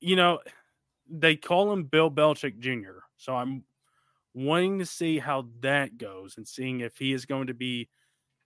[0.00, 0.40] you know,
[1.08, 3.00] they call him Bill Belichick Jr.
[3.16, 3.64] So I'm
[4.34, 7.88] wanting to see how that goes and seeing if he is going to be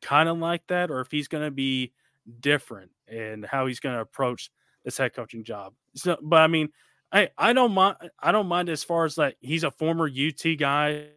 [0.00, 1.92] kind of like that or if he's going to be
[2.40, 4.50] different and how he's going to approach
[4.84, 5.74] this head coaching job.
[5.94, 6.70] So, but I mean,
[7.12, 7.96] I I don't mind.
[8.20, 11.08] I don't mind as far as like he's a former UT guy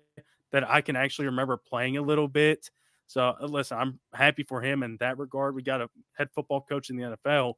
[0.51, 2.69] that I can actually remember playing a little bit.
[3.07, 5.55] So uh, listen, I'm happy for him in that regard.
[5.55, 7.53] We got a head football coach in the NFL,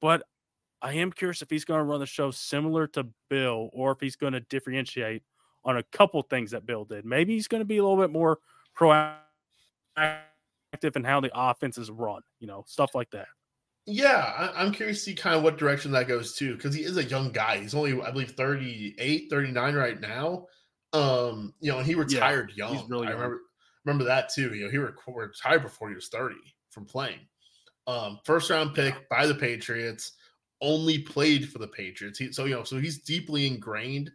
[0.00, 0.22] but
[0.84, 4.00] I am curious if he's going to run the show similar to Bill or if
[4.00, 5.22] he's going to differentiate
[5.64, 7.06] on a couple things that Bill did.
[7.06, 8.38] Maybe he's going to be a little bit more
[8.78, 9.16] proactive
[10.94, 13.28] in how the offense is run, you know, stuff like that.
[13.86, 16.82] Yeah, I, am curious to see kind of what direction that goes to because he
[16.82, 17.58] is a young guy.
[17.58, 20.46] He's only, I believe, 38, 39 right now.
[20.92, 22.88] Um, you know, and he retired yeah, young.
[22.88, 23.40] Really I remember
[23.86, 24.54] remember that too.
[24.54, 26.36] You know, he retired before he was 30
[26.70, 27.20] from playing.
[27.86, 30.12] Um, first round pick by the Patriots
[30.60, 32.18] only played for the Patriots.
[32.18, 34.10] He, so you know, so he's deeply ingrained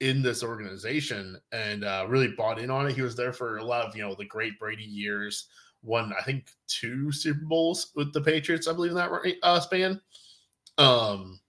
[0.00, 2.94] in this organization and uh, really bought in on it.
[2.94, 5.48] He was there for a lot of you know the great Brady years.
[5.82, 8.66] Won I think two Super Bowls with the Patriots.
[8.66, 9.10] I believe in that
[9.42, 10.00] uh, span.
[10.78, 11.40] Um,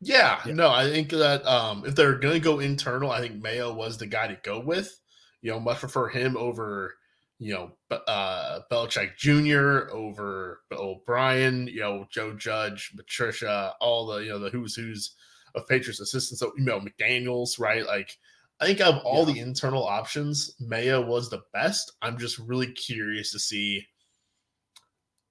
[0.00, 3.40] yeah, yeah, no, I think that um, if they're going to go internal, I think
[3.40, 4.98] Mayo was the guy to go with.
[5.42, 6.94] You know, much prefer him over
[7.38, 9.92] you know, uh, Belichick Jr.
[9.94, 15.14] over O'Brien, you know, Joe Judge, Patricia, all the, you know, the who's who's
[15.54, 16.40] of Patriots assistants.
[16.40, 17.84] So, you know, McDaniels, right?
[17.84, 18.16] Like,
[18.60, 19.34] I think of all yeah.
[19.34, 21.92] the internal options, Mayo was the best.
[22.00, 23.86] I'm just really curious to see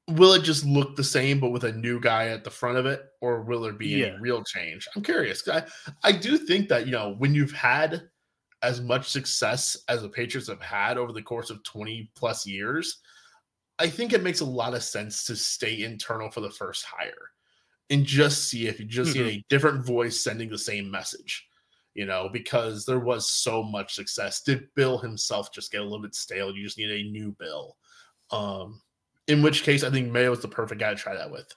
[0.10, 2.86] will it just look the same but with a new guy at the front of
[2.86, 4.08] it, or will there be yeah.
[4.08, 4.88] any real change?
[4.96, 5.48] I'm curious.
[5.48, 5.64] I,
[6.04, 8.10] I do think that, you know, when you've had
[8.62, 13.00] as much success as the Patriots have had over the course of 20 plus years,
[13.80, 17.32] I think it makes a lot of sense to stay internal for the first hire
[17.89, 19.28] and just see if you just mm-hmm.
[19.28, 21.47] a different voice sending the same message,
[21.95, 24.41] you know, because there was so much success.
[24.43, 26.56] Did Bill himself just get a little bit stale?
[26.56, 27.76] You just need a new Bill.
[28.30, 28.82] Um,
[29.28, 31.54] in which case, I think Mayo is the perfect guy to try that with.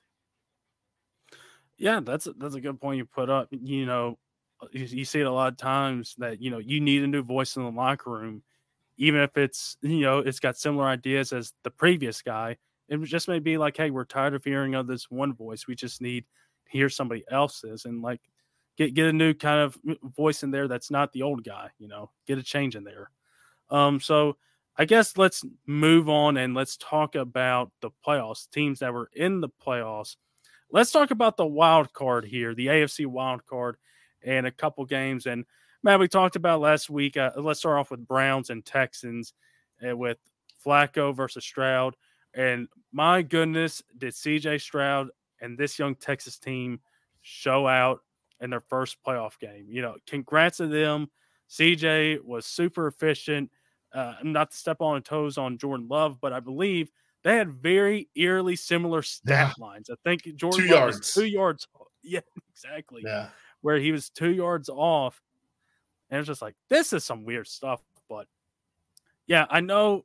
[1.76, 3.48] Yeah, that's a, that's a good point you put up.
[3.50, 4.18] You know,
[4.72, 7.22] you, you see it a lot of times that you know you need a new
[7.22, 8.42] voice in the locker room,
[8.96, 12.57] even if it's you know it's got similar ideas as the previous guy.
[12.88, 15.66] It just may be like, hey, we're tired of hearing of this one voice.
[15.66, 16.24] We just need
[16.66, 18.20] to hear somebody else's and like
[18.77, 19.79] get get a new kind of
[20.16, 21.70] voice in there that's not the old guy.
[21.79, 23.11] You know, get a change in there.
[23.70, 24.37] Um, so
[24.77, 29.40] I guess let's move on and let's talk about the playoffs, teams that were in
[29.40, 30.16] the playoffs.
[30.70, 33.77] Let's talk about the wild card here, the AFC wild card
[34.24, 35.26] and a couple games.
[35.26, 35.44] And
[35.82, 37.16] man, we talked about last week.
[37.16, 39.34] Uh, let's start off with Browns and Texans
[39.87, 40.18] uh, with
[40.64, 41.94] Flacco versus Stroud.
[42.34, 45.08] And my goodness, did CJ Stroud
[45.40, 46.80] and this young Texas team
[47.22, 48.00] show out
[48.40, 49.66] in their first playoff game?
[49.68, 51.10] You know, congrats to them.
[51.50, 53.50] CJ was super efficient.
[53.92, 56.90] Uh, not to step on toes on Jordan Love, but I believe
[57.22, 59.64] they had very eerily similar stat yeah.
[59.64, 59.88] lines.
[59.88, 61.68] I think Jordan two Love yards, two yards.
[62.06, 62.20] Yeah,
[62.52, 63.00] exactly.
[63.02, 63.28] Yeah,
[63.64, 65.22] where he was two yards off.
[66.11, 67.81] And it's just like, this is some weird stuff.
[68.11, 68.27] But
[69.27, 70.05] yeah, I know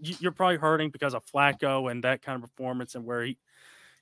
[0.00, 3.38] you're probably hurting because of Flacco and that kind of performance and where he,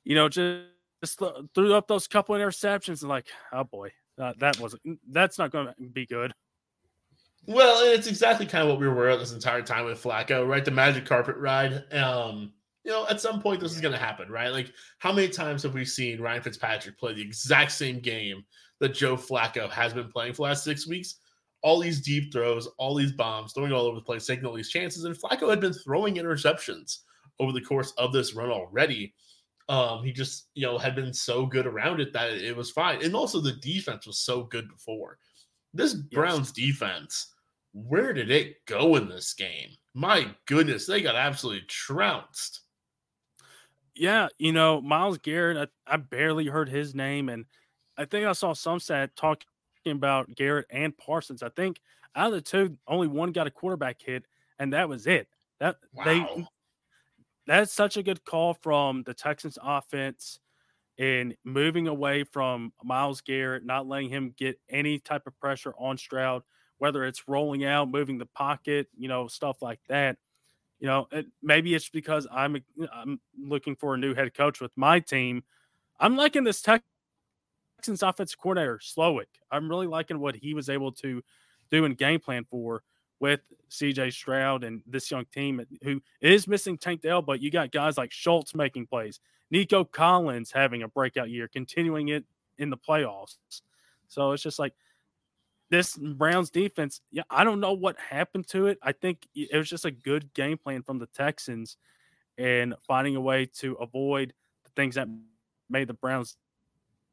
[0.05, 0.63] you know, just,
[1.05, 1.21] just
[1.55, 5.67] threw up those couple interceptions and like, oh boy, uh, that wasn't, that's not going
[5.67, 6.33] to be good.
[7.45, 10.65] Well, it's exactly kind of what we were at this entire time with Flacco, right?
[10.65, 11.85] The magic carpet ride.
[11.93, 14.49] Um, you know, at some point this is going to happen, right?
[14.49, 18.47] Like, how many times have we seen Ryan Fitzpatrick play the exact same game
[18.81, 21.17] that Joe Flacco has been playing for the last six weeks.
[21.63, 24.71] All these deep throws, all these bombs, throwing all over the place, taking all these
[24.71, 25.05] chances.
[25.05, 26.99] And Flacco had been throwing interceptions
[27.41, 29.15] over the course of this run already.
[29.69, 33.05] Um, he just, you know, had been so good around it that it was fine.
[33.05, 35.19] And also the defense was so good before.
[35.75, 37.35] This Browns defense,
[37.75, 39.71] where did it go in this game?
[39.95, 42.61] My goodness, they got absolutely trounced.
[43.95, 47.45] Yeah, you know, Myles Garrett, I, I barely heard his name, and
[47.99, 49.47] I think I saw some stat talking
[49.87, 51.43] about Garrett and Parsons.
[51.43, 51.81] I think
[52.15, 54.25] out of the two, only one got a quarterback hit,
[54.59, 55.29] and that was it.
[55.61, 56.05] That wow.
[56.05, 56.47] they
[57.47, 60.39] that's such a good call from the Texans offense.
[60.99, 65.97] in moving away from Myles Garrett, not letting him get any type of pressure on
[65.97, 66.43] Stroud,
[66.79, 70.19] whether it's rolling out, moving the pocket, you know, stuff like that.
[70.81, 74.73] You know, it, maybe it's because I'm I'm looking for a new head coach with
[74.77, 75.43] my team.
[75.99, 76.85] I'm liking this Texans
[77.81, 79.27] offensive coordinator Slowik.
[79.51, 81.23] I'm really liking what he was able to
[81.71, 82.83] do and game plan for
[83.21, 87.73] with CJ Stroud and this young team who is missing Tank Dell, but you got
[87.73, 92.25] guys like Schultz making plays, Nico Collins having a breakout year, continuing it
[92.59, 93.37] in the playoffs.
[94.09, 94.75] So it's just like
[95.71, 97.01] this Browns defense.
[97.11, 98.79] Yeah, I don't know what happened to it.
[98.83, 101.77] I think it was just a good game plan from the Texans
[102.39, 104.33] and finding a way to avoid
[104.65, 105.09] the things that
[105.69, 106.37] made the Browns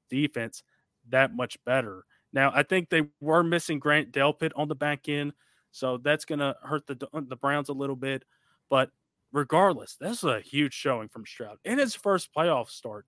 [0.10, 0.63] defense
[1.10, 2.06] that much better.
[2.34, 5.34] Now, I think they were missing Grant Delpit on the back end,
[5.72, 8.24] so that's going to hurt the the Browns a little bit.
[8.70, 8.91] But
[9.32, 13.06] regardless, this is a huge showing from Stroud in his first playoff start.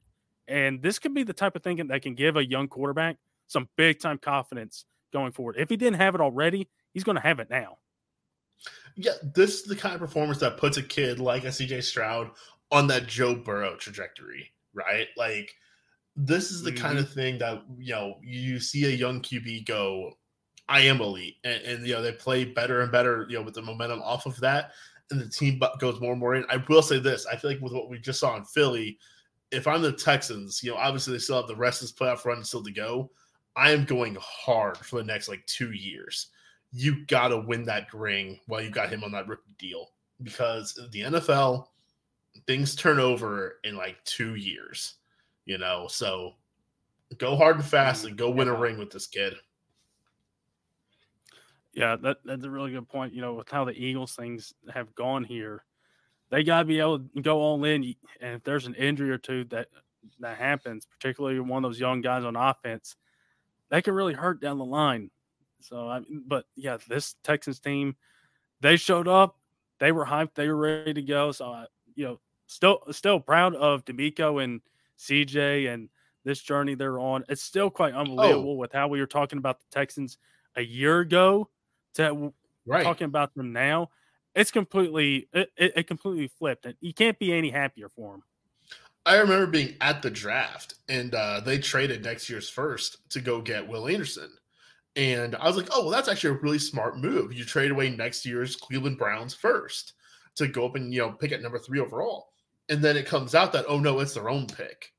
[0.47, 3.67] And this could be the type of thing that can give a young quarterback some
[3.75, 5.55] big time confidence going forward.
[5.57, 7.77] If he didn't have it already, he's going to have it now.
[8.95, 12.31] Yeah, this is the kind of performance that puts a kid like a CJ Stroud
[12.71, 15.07] on that Joe Burrow trajectory, right?
[15.15, 15.53] Like
[16.17, 16.85] this is the mm-hmm.
[16.85, 20.11] kind of thing that you know you see a young QB go,
[20.67, 23.53] I am elite, and, and you know they play better and better, you know, with
[23.53, 24.71] the momentum off of that,
[25.11, 26.45] and the team goes more and more in.
[26.49, 28.97] I will say this: I feel like with what we just saw in Philly,
[29.51, 32.25] if I'm the Texans, you know, obviously they still have the rest of this playoff
[32.25, 33.11] run still to go.
[33.55, 36.27] I am going hard for the next like two years.
[36.71, 40.73] You got to win that ring while you got him on that rookie deal because
[40.91, 41.67] the NFL
[42.45, 44.95] things turn over in like two years,
[45.47, 45.87] you know.
[45.89, 46.35] So
[47.17, 48.37] go hard and fast and go mm-hmm.
[48.37, 49.33] win a ring with this kid.
[51.73, 53.13] Yeah, that, that's a really good point.
[53.13, 55.63] You know, with how the Eagles things have gone here,
[56.29, 57.95] they got to be able to go all in.
[58.19, 59.67] And if there's an injury or two that
[60.19, 62.95] that happens, particularly one of those young guys on offense,
[63.69, 65.09] that could really hurt down the line.
[65.61, 67.95] So, I but yeah, this Texans team,
[68.61, 69.37] they showed up,
[69.79, 71.31] they were hyped, they were ready to go.
[71.31, 74.61] So, I, you know, still still proud of DeMeco and
[74.99, 75.89] CJ and
[76.23, 77.23] this journey they're on.
[77.29, 78.55] It's still quite unbelievable oh.
[78.55, 80.17] with how we were talking about the Texans
[80.55, 81.49] a year ago
[81.95, 82.33] to
[82.65, 82.83] right.
[82.83, 83.89] talking about them now.
[84.35, 88.23] It's completely it, it completely flipped, and you can't be any happier for them.
[89.07, 93.39] I remember being at the draft and uh, they traded next year's first to go
[93.39, 94.29] get Will Anderson.
[94.97, 97.31] And I was like, oh, well, that's actually a really smart move.
[97.31, 99.93] You trade away next year's Cleveland Browns first
[100.35, 102.33] to go up and, you know, pick at number three overall.
[102.69, 104.93] And then it comes out that, oh, no, it's their own pick.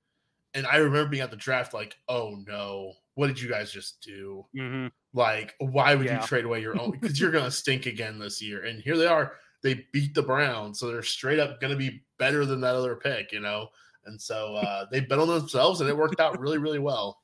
[0.55, 4.01] And I remember being at the draft like, oh, no, what did you guys just
[4.01, 4.47] do?
[4.57, 4.87] Mm-hmm.
[5.13, 6.21] Like, why would yeah.
[6.21, 6.93] you trade away your own?
[7.01, 8.65] Because you're going to stink again this year.
[8.65, 9.33] And here they are.
[9.63, 10.79] They beat the Browns.
[10.79, 13.69] So they're straight up going to be better than that other pick, you know?
[14.09, 17.21] And so uh, they bet on themselves, and it worked out really, really well.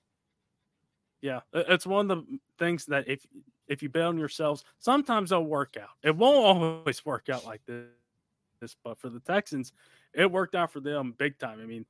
[1.20, 3.26] Yeah, it's one of the things that if
[3.66, 5.88] if you bet on yourselves, sometimes they'll work out.
[6.02, 6.44] It won't
[6.84, 9.72] always work out like this, but for the Texans,
[10.14, 11.60] it worked out for them big time.
[11.60, 11.84] I mean,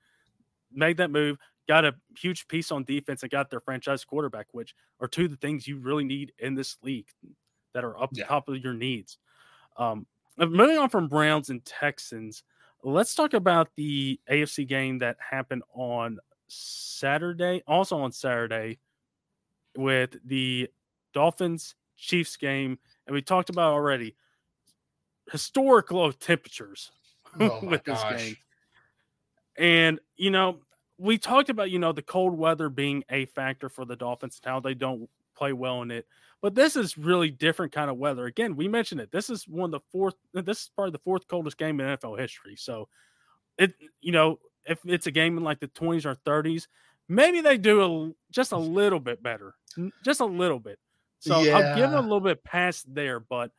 [0.73, 4.75] made that move, got a huge piece on defense, and got their franchise quarterback, which
[5.01, 7.09] are two of the things you really need in this league
[7.75, 8.27] that are up yeah.
[8.27, 9.19] top of your needs.
[9.77, 10.07] Um,
[10.37, 12.43] moving on from Browns and Texans,
[12.83, 18.79] let's talk about the AFC game that happened on Saturday, also on Saturday,
[19.77, 20.69] with the
[21.13, 22.79] Dolphins Chiefs game.
[23.07, 24.17] And we talked about already
[25.31, 26.91] historic low temperatures
[27.41, 28.37] oh with this game.
[29.57, 30.59] And, you know,
[30.99, 34.51] we talked about, you know, the cold weather being a factor for the Dolphins and
[34.51, 36.07] how they don't play well in it.
[36.41, 38.27] But this is really different kind of weather.
[38.27, 39.11] Again, we mentioned it.
[39.11, 40.15] This is one of the fourth.
[40.35, 42.55] This is probably the fourth coldest game in NFL history.
[42.57, 42.89] So,
[43.57, 46.67] it you know if it's a game in like the 20s or 30s,
[47.09, 49.55] maybe they do a, just a little bit better,
[50.05, 50.79] just a little bit.
[51.19, 51.57] So yeah.
[51.57, 53.21] I'll give them a little bit past there.
[53.21, 53.51] But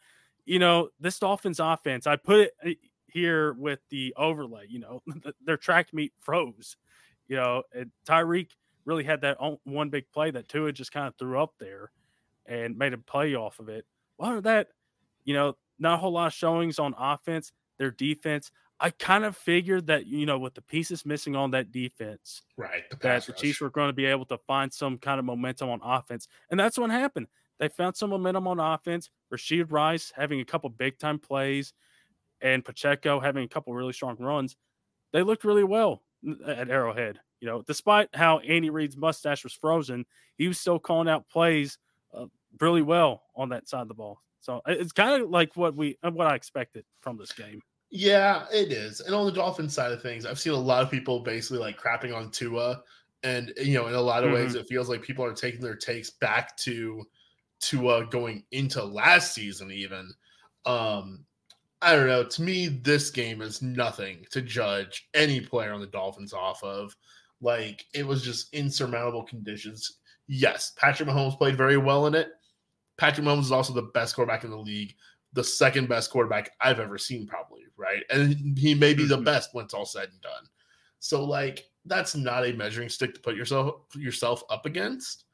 [0.45, 2.78] you know this Dolphins offense, I put it
[3.16, 4.66] here with the overlay.
[4.70, 5.03] You know
[5.45, 6.78] their track meet froze.
[7.28, 7.63] You know
[8.07, 8.49] Tyreek
[8.86, 11.91] really had that one big play that Tua just kind of threw up there
[12.45, 13.86] and made a play off of it.
[14.18, 14.70] Well, that,
[15.26, 18.51] you know, not a whole lot of showings on offense, their defense.
[18.80, 22.88] I kind of figured that, you know, with the pieces missing on that defense, right,
[22.89, 25.70] the that the Chiefs were going to be able to find some kind of momentum
[25.70, 26.28] on offense.
[26.51, 27.28] And that's what happened.
[27.57, 29.09] They found some momentum on offense.
[29.34, 31.74] Rashee Rice having a couple big time plays
[32.45, 34.55] and Pacheco having a couple really strong runs.
[35.11, 36.03] They looked really well
[36.47, 37.19] at Arrowhead.
[37.41, 40.05] You know, despite how Andy Reid's mustache was frozen,
[40.37, 41.79] he was still calling out plays
[42.13, 42.27] uh,
[42.61, 44.21] really well on that side of the ball.
[44.41, 47.61] So it's kind of like what we uh, what I expected from this game.
[47.89, 49.01] Yeah, it is.
[49.01, 51.81] And on the Dolphins side of things, I've seen a lot of people basically like
[51.81, 52.83] crapping on Tua.
[53.23, 54.43] And you know, in a lot of mm-hmm.
[54.43, 57.03] ways, it feels like people are taking their takes back to
[57.59, 60.13] Tua going into last season, even.
[60.67, 61.25] Um,
[61.86, 62.23] I don't know.
[62.23, 66.95] To me, this game is nothing to judge any player on the Dolphins off of.
[67.41, 69.99] Like it was just insurmountable conditions.
[70.27, 72.29] Yes, Patrick Mahomes played very well in it.
[72.97, 74.95] Patrick Mahomes is also the best quarterback in the league,
[75.33, 78.01] the second best quarterback I've ever seen, probably, right?
[78.09, 79.23] And he may be the mm-hmm.
[79.23, 80.49] best when it's all said and done.
[80.97, 85.25] So, like, that's not a measuring stick to put yourself yourself up against.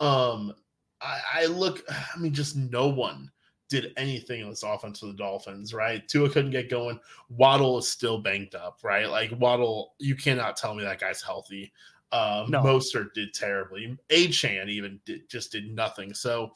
[0.00, 0.52] Um,
[1.00, 3.30] I, I look, I mean, just no one
[3.72, 6.06] did anything in this offense for the Dolphins, right?
[6.06, 7.00] Tua couldn't get going.
[7.30, 9.08] Waddle is still banked up, right?
[9.08, 11.72] Like Waddle, you cannot tell me that guy's healthy.
[12.12, 12.62] Um, no.
[12.62, 13.96] Mostert did terribly.
[14.10, 16.12] Achane even did, just did nothing.
[16.12, 16.52] So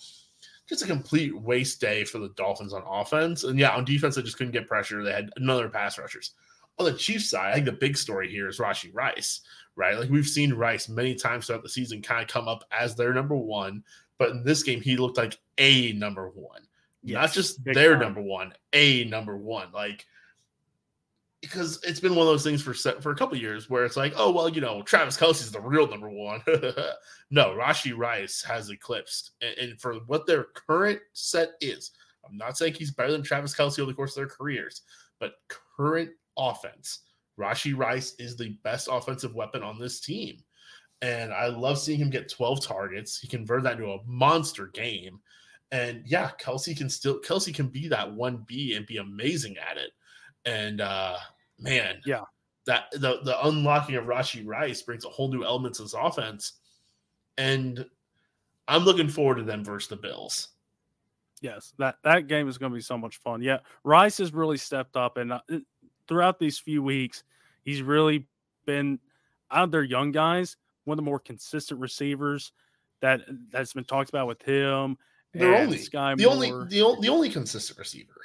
[0.68, 3.44] just a complete waste day for the Dolphins on offense.
[3.44, 5.02] And yeah, on defense, they just couldn't get pressure.
[5.02, 6.32] They had another pass rushers.
[6.78, 9.40] On the Chiefs side, I think the big story here is Rashee Rice,
[9.74, 9.98] right?
[9.98, 13.14] Like we've seen Rice many times throughout the season kind of come up as their
[13.14, 13.82] number one,
[14.18, 16.65] but in this game, he looked like a number one
[17.06, 18.00] yes, not just their time.
[18.00, 19.72] number one, a number one.
[19.72, 20.04] Like
[21.42, 24.12] because it's been one of those things for for a couple years where it's like,
[24.16, 26.42] oh well, you know, Travis Kelce's the real number one.
[27.30, 31.92] no, Rashee Rice has eclipsed, and, and, for what their current set is,
[32.28, 34.82] I'm not saying he's better than Travis Kelce over the course of their careers,
[35.20, 37.00] but current offense,
[37.38, 40.38] Rashee Rice is the best offensive weapon on this team.
[41.02, 43.18] And I love seeing him get 12 targets.
[43.18, 45.20] He converted that into a monster game.
[45.72, 49.76] And yeah, Kelce can still Kelce can be that one B and be amazing at
[49.76, 49.90] it.
[50.44, 51.16] And uh
[51.58, 52.22] man, yeah,
[52.66, 56.52] that the the unlocking of Rashee Rice brings a whole new element to this offense.
[57.38, 57.84] And
[58.68, 60.48] I'm looking forward to them versus the Bills.
[61.40, 63.42] Yes, that that game is going to be so much fun.
[63.42, 65.40] Yeah, Rice has really stepped up, and uh,
[66.08, 67.24] throughout these few weeks,
[67.62, 68.26] he's really
[68.64, 68.98] been
[69.50, 70.56] out of their young guys
[70.86, 72.52] one of the more consistent receivers
[73.00, 74.96] that that's been talked about with him
[75.38, 76.32] they're only Sky the Moore.
[76.32, 78.20] only the, the only consistent receiver.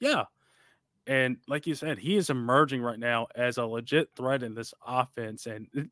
[0.00, 0.24] Yeah.
[1.06, 4.72] And like you said, he is emerging right now as a legit threat in this
[4.86, 5.46] offense.
[5.46, 5.90] And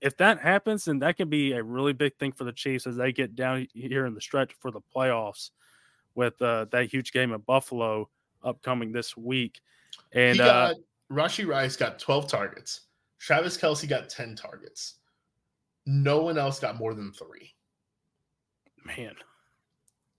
[0.00, 2.96] if that happens, then that can be a really big thing for the Chiefs as
[2.96, 5.50] they get down here in the stretch for the playoffs
[6.14, 8.08] with uh, that huge game at Buffalo
[8.44, 9.60] upcoming this week.
[10.12, 10.74] And got, uh,
[11.12, 12.82] Rashee Rice got 12 targets.
[13.18, 14.94] Travis Kelce got 10 targets.
[15.86, 17.54] No one else got more than three.
[18.84, 19.14] Man.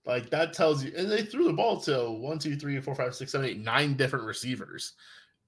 [0.08, 3.14] Like that tells you, and they threw the ball to one, two, three, four, five,
[3.14, 4.94] six, seven, eight, nine different receivers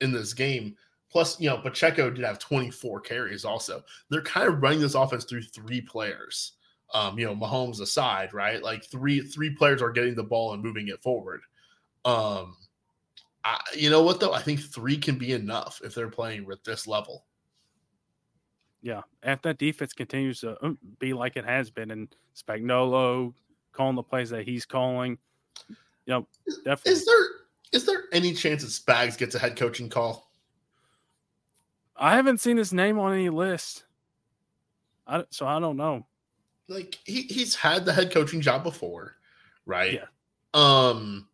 [0.02, 0.76] in this game.
[1.10, 3.82] Plus, you know, Pacheco did have 24 carries also.
[4.10, 6.52] They're kind of running this offense through three players.
[6.92, 8.62] Um, you know, Mahomes aside, right?
[8.62, 11.40] Like three three players are getting the ball and moving it forward.
[12.04, 12.56] Um,
[13.42, 14.34] I, you know what though?
[14.34, 17.24] I think three can be enough if they're playing with this level.
[18.82, 23.32] Yeah, if that defense continues to um, be like it has been, and Spagnuolo,
[23.72, 25.18] calling the plays that he's calling.
[26.06, 26.26] You know,
[26.64, 26.92] definitely.
[26.92, 27.26] Is there
[27.72, 30.30] is there any chance that Spags gets a head coaching call?
[31.96, 33.84] I haven't seen his name on any list.
[35.06, 36.06] I, so I don't know.
[36.68, 39.16] Like he, he's had the head coaching job before,
[39.66, 39.94] right?
[39.94, 40.06] Yeah.
[40.54, 41.26] Um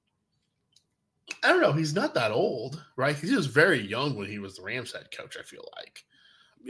[1.42, 1.72] I don't know.
[1.72, 3.16] He's not that old, right?
[3.16, 6.04] He was very young when he was the Rams head coach, I feel like.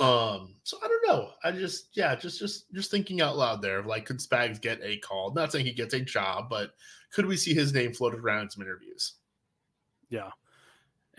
[0.01, 1.31] Um, so I don't know.
[1.43, 4.99] I just yeah, just just just thinking out loud there like could Spags get a
[4.99, 5.33] call?
[5.33, 6.73] Not saying he gets a job, but
[7.13, 9.15] could we see his name floated around in some interviews?
[10.11, 10.31] Yeah.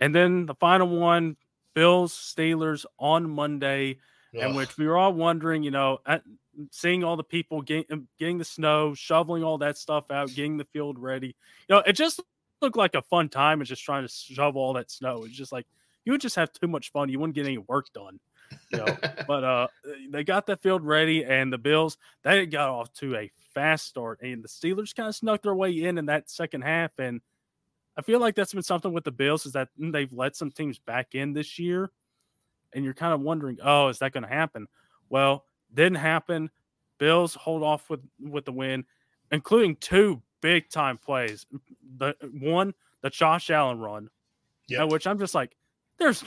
[0.00, 1.36] And then the final one,
[1.74, 3.98] Bills Steelers on Monday,
[4.36, 4.42] Ugh.
[4.50, 6.22] in which we were all wondering, you know, at,
[6.70, 10.56] seeing all the people getting, um, getting the snow, shoveling all that stuff out, getting
[10.56, 11.34] the field ready.
[11.68, 12.20] You know, it just
[12.62, 13.60] looked like a fun time.
[13.60, 15.24] It's just trying to shovel all that snow.
[15.24, 15.66] It's just like
[16.04, 17.08] you would just have too much fun.
[17.08, 18.20] You wouldn't get any work done.
[18.70, 18.96] You know,
[19.26, 19.68] but uh,
[20.10, 24.20] they got that field ready, and the Bills they got off to a fast start,
[24.22, 26.92] and the Steelers kind of snuck their way in in that second half.
[26.98, 27.20] And
[27.96, 30.78] I feel like that's been something with the Bills is that they've let some teams
[30.78, 31.90] back in this year,
[32.72, 34.66] and you're kind of wondering, oh, is that going to happen?
[35.08, 36.50] Well, didn't happen.
[36.98, 38.84] Bills hold off with with the win,
[39.30, 41.46] including two big time plays.
[41.96, 44.08] The one, the Josh Allen run,
[44.68, 45.56] yeah, which I'm just like,
[45.98, 46.24] there's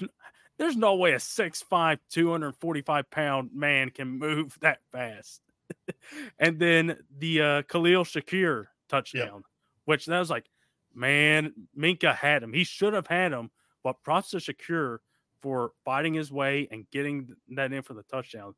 [0.61, 5.41] there's no way a 6'5, 245 pound man can move that fast.
[6.39, 9.43] and then the uh, Khalil Shakir touchdown, yep.
[9.85, 10.45] which that was like,
[10.93, 12.53] man, Minkah had him.
[12.53, 13.49] He should have had him,
[13.83, 14.99] but props to Shakir
[15.41, 18.53] for fighting his way and getting that in for the touchdown.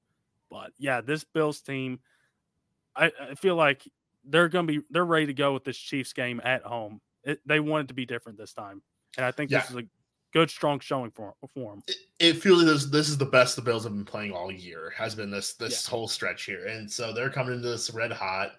[0.52, 2.02] But yeah, this Bills team,
[2.98, 3.82] I, I feel like
[4.26, 7.00] they're going to be they're ready to go with this Chiefs game at home.
[7.24, 8.82] It, they want it to be different this time,
[9.16, 9.62] and I think yeah.
[9.62, 9.84] this is a
[10.34, 11.84] good, strong showing for for him.
[11.88, 14.52] It, it feels like this this is the best the Bills have been playing all
[14.52, 14.92] year.
[14.98, 15.92] Has been this this yeah.
[15.92, 18.54] whole stretch here, and so they're coming into this red hot.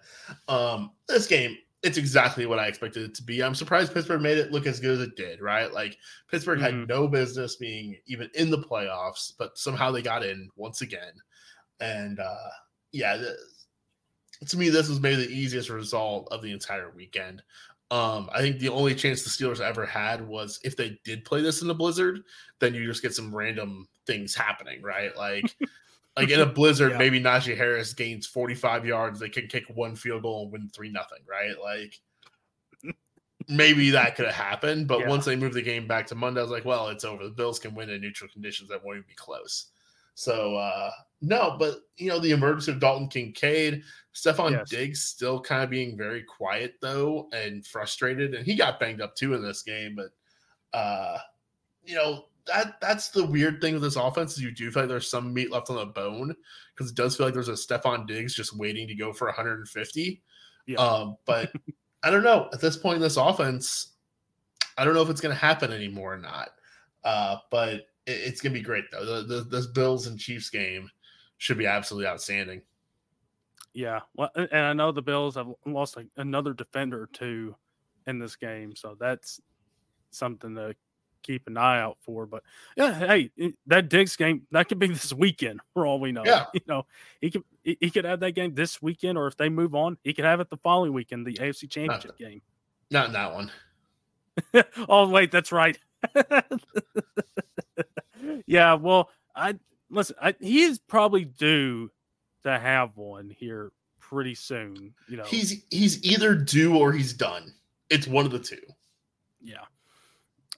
[0.47, 3.43] Um, this game, it's exactly what I expected it to be.
[3.43, 5.41] I'm surprised Pittsburgh made it look as good as it did.
[5.41, 5.97] Right, like
[6.31, 6.79] Pittsburgh mm-hmm.
[6.79, 11.13] had no business being even in the playoffs, but somehow they got in once again.
[11.79, 12.49] And uh,
[12.91, 13.35] yeah, the,
[14.47, 17.41] to me, this was maybe the easiest result of the entire weekend.
[17.95, 21.41] Um, I think the only chance the Steelers ever had was if they did play
[21.41, 22.23] this in the blizzard,
[22.59, 25.15] then you just get some random things happening, right?
[25.15, 25.55] Like,
[26.17, 26.97] like in a blizzard, yeah.
[26.97, 30.91] maybe Najee Harris gains 45 yards, they can kick one field goal and win three
[30.91, 31.55] nothing, right?
[31.63, 32.01] Like,
[33.47, 34.89] maybe that could have happened.
[34.89, 35.07] But yeah.
[35.07, 37.23] once they moved the game back to Monday, I was like, well, it's over.
[37.23, 38.69] The Bills can win in neutral conditions.
[38.71, 39.67] That won't even be close.
[40.15, 40.91] So uh
[41.25, 43.81] no, but you know, the emergence of Dalton Kincaid,
[44.13, 44.69] Stefon yes.
[44.69, 48.35] Diggs still kind of being very quiet though and frustrated.
[48.35, 51.17] And he got banged up too in this game, but uh
[51.83, 54.89] you know, that that's the weird thing with this offense is you do feel like
[54.89, 56.35] there's some meat left on the bone
[56.75, 60.21] because it does feel like there's a Stefon Diggs just waiting to go for 150.
[60.67, 60.77] Yeah.
[60.77, 61.51] Um, but
[62.03, 62.49] I don't know.
[62.53, 63.93] At this point in this offense,
[64.77, 66.49] I don't know if it's gonna happen anymore or not.
[67.03, 69.05] Uh, but it's gonna be great though.
[69.05, 70.89] The, the, this Bills and Chiefs game
[71.37, 72.61] should be absolutely outstanding.
[73.73, 77.55] Yeah, well, and I know the Bills have lost like another defender or two
[78.07, 79.41] in this game, so that's
[80.11, 80.75] something to
[81.23, 82.25] keep an eye out for.
[82.25, 82.43] But
[82.77, 83.31] yeah, hey,
[83.67, 86.23] that Diggs game that could be this weekend for all we know.
[86.25, 86.85] Yeah, you know,
[87.19, 90.13] he could he could have that game this weekend, or if they move on, he
[90.13, 92.41] could have it the following weekend, the AFC Championship not, game.
[92.91, 93.51] Not in that one.
[94.89, 95.77] oh wait, that's right.
[98.45, 99.55] yeah, well, I
[99.89, 100.15] listen.
[100.21, 101.91] I, he is probably due
[102.43, 104.93] to have one here pretty soon.
[105.07, 107.53] You know, he's he's either due or he's done.
[107.89, 108.61] It's one of the two.
[109.41, 109.65] Yeah,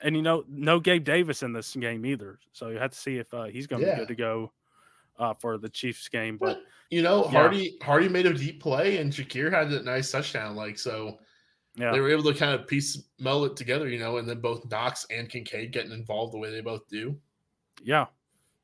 [0.01, 2.39] and you know, no Gabe Davis in this game either.
[2.51, 3.95] So you have to see if uh, he's going to yeah.
[3.95, 4.51] be good to go
[5.19, 6.37] uh, for the Chiefs game.
[6.37, 7.85] But, you know, Hardy yeah.
[7.85, 10.55] Hardy made a deep play, and Shakir had a nice touchdown.
[10.55, 11.19] Like so,
[11.75, 11.91] yeah.
[11.91, 14.69] they were able to kind of piece meld it together, you know, and then both
[14.69, 17.15] Knox and Kincaid getting involved the way they both do.
[17.83, 18.05] Yeah.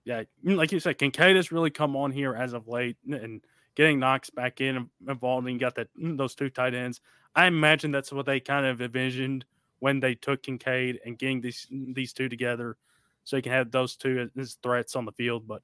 [0.06, 0.24] Yeah.
[0.44, 3.42] Like you said, Kincaid has really come on here as of late and
[3.76, 7.02] getting Knox back in involved and got that mm, those two tight ends.
[7.36, 9.46] I imagine that's what they kind of envisioned
[9.80, 12.78] when they took Kincaid and getting these these two together
[13.24, 15.48] so you can have those two as threats on the field.
[15.48, 15.62] But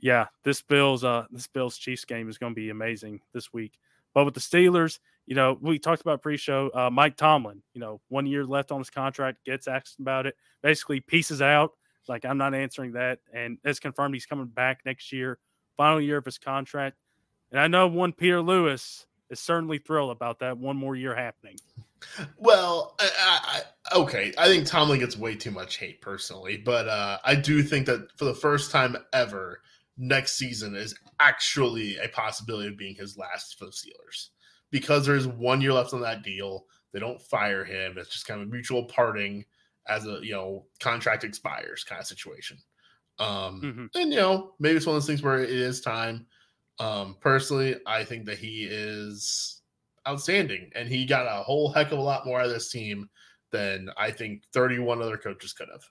[0.00, 3.78] yeah, this Bills uh this Bills Chiefs game is going to be amazing this week.
[4.14, 6.70] But with the Steelers, you know, we talked about pre-show.
[6.72, 10.36] Uh, Mike Tomlin, you know, one year left on his contract, gets asked about it,
[10.62, 11.72] basically pieces out.
[12.08, 15.38] Like I'm not answering that, and it's confirmed he's coming back next year,
[15.76, 16.96] final year of his contract.
[17.50, 21.56] And I know one Peter Lewis is certainly thrilled about that one more year happening.
[22.36, 27.18] Well, I, I, okay, I think Tomlin gets way too much hate personally, but uh,
[27.24, 29.60] I do think that for the first time ever,
[29.96, 34.28] next season is actually a possibility of being his last for the Steelers
[34.70, 36.66] because there's one year left on that deal.
[36.92, 37.94] They don't fire him.
[37.96, 39.44] It's just kind of a mutual parting
[39.88, 42.58] as a you know contract expires kind of situation.
[43.18, 43.86] Um, mm-hmm.
[43.94, 46.26] and you know maybe it's one of those things where it is time.
[46.80, 49.62] Um, personally, I think that he is
[50.08, 53.08] outstanding, and he got a whole heck of a lot more out of this team
[53.52, 55.82] than I think 31 other coaches could have.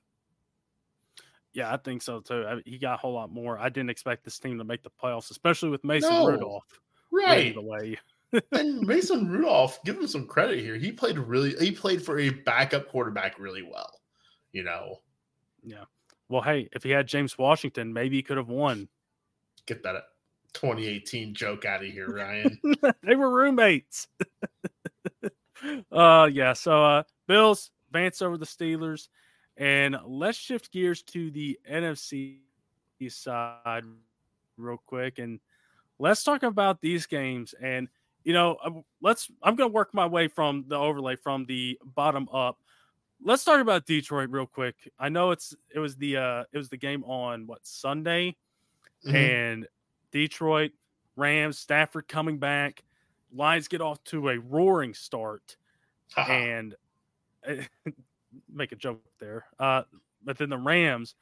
[1.54, 2.46] Yeah, I think so too.
[2.48, 3.58] I, he got a whole lot more.
[3.60, 6.66] I didn't expect this team to make the playoffs, especially with Mason no, Rudolph.
[7.12, 7.54] Right.
[7.54, 7.98] The way.
[8.52, 10.76] And Mason Rudolph, give him some credit here.
[10.76, 14.02] He played really he played for a backup quarterback really well.
[14.52, 15.02] You know.
[15.64, 15.86] Yeah.
[16.30, 18.88] Well, hey, if he had James Washington, maybe he could have won.
[19.66, 20.04] Get that
[20.54, 22.60] 2018 joke out of here, Ryan.
[23.04, 24.08] they were roommates.
[25.92, 29.10] uh yeah, so uh Bills advance over the Steelers.
[29.56, 32.38] And let's shift gears to the NFC
[33.10, 33.84] side
[34.58, 35.40] real quick and
[36.00, 37.88] let's talk about these games and
[38.24, 42.28] you know let's i'm going to work my way from the overlay from the bottom
[42.34, 42.60] up
[43.24, 46.70] let's talk about detroit real quick i know it's it was the uh it was
[46.70, 48.36] the game on what sunday
[49.06, 49.16] mm-hmm.
[49.16, 49.68] and
[50.12, 50.72] detroit
[51.16, 52.84] rams stafford coming back
[53.34, 55.58] lions get off to a roaring start
[56.18, 56.76] and
[58.52, 59.46] make a joke there.
[59.60, 59.84] Uh,
[60.24, 61.16] but then the Rams,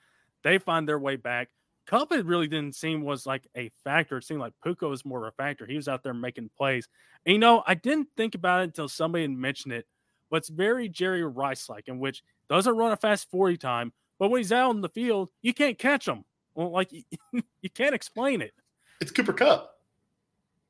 [0.43, 1.49] they find their way back.
[1.87, 4.17] Kupp it really didn't seem was like a factor.
[4.17, 5.65] It seemed like Puka was more of a factor.
[5.65, 6.87] He was out there making plays.
[7.25, 9.85] And, you know, I didn't think about it until somebody had mentioned it,
[10.29, 14.29] but it's very Jerry Rice like, in which doesn't run a fast 40 time, but
[14.29, 16.23] when he's out in the field, you can't catch him.
[16.55, 16.91] Well, like
[17.31, 18.53] you can't explain it.
[18.99, 19.79] It's Cooper Kupp.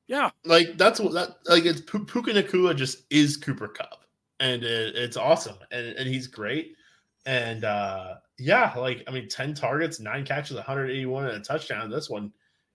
[0.07, 0.32] Yeah.
[0.45, 4.05] Like that's what that like it's Puka Nacua just is Cooper Kupp.
[4.41, 6.76] and it, it's awesome, and, and he's great.
[7.26, 11.89] And uh yeah, like I mean, 10 targets, nine catches, 181 and a touchdown.
[11.89, 12.32] This one,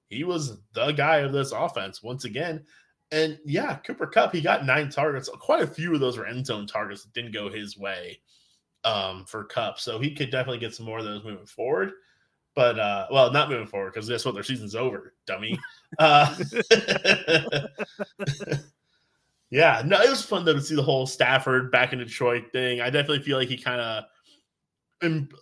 [0.08, 2.64] he was the guy of this offense once again.
[3.12, 5.28] And yeah, Cooper Kupp, he got nine targets.
[5.28, 8.20] Quite a few of those were end zone targets that didn't go his way
[8.84, 9.78] um, for Kupp.
[9.78, 11.92] So he could definitely get some more of those moving forward.
[12.54, 14.34] But uh, well, not moving forward because guess what?
[14.34, 15.58] Their season's over, dummy.
[15.98, 16.34] uh,
[19.50, 22.80] yeah, no, it was fun though to see the whole Stafford back in Detroit thing.
[22.80, 24.04] I definitely feel like he kind of,
[25.02, 25.32] and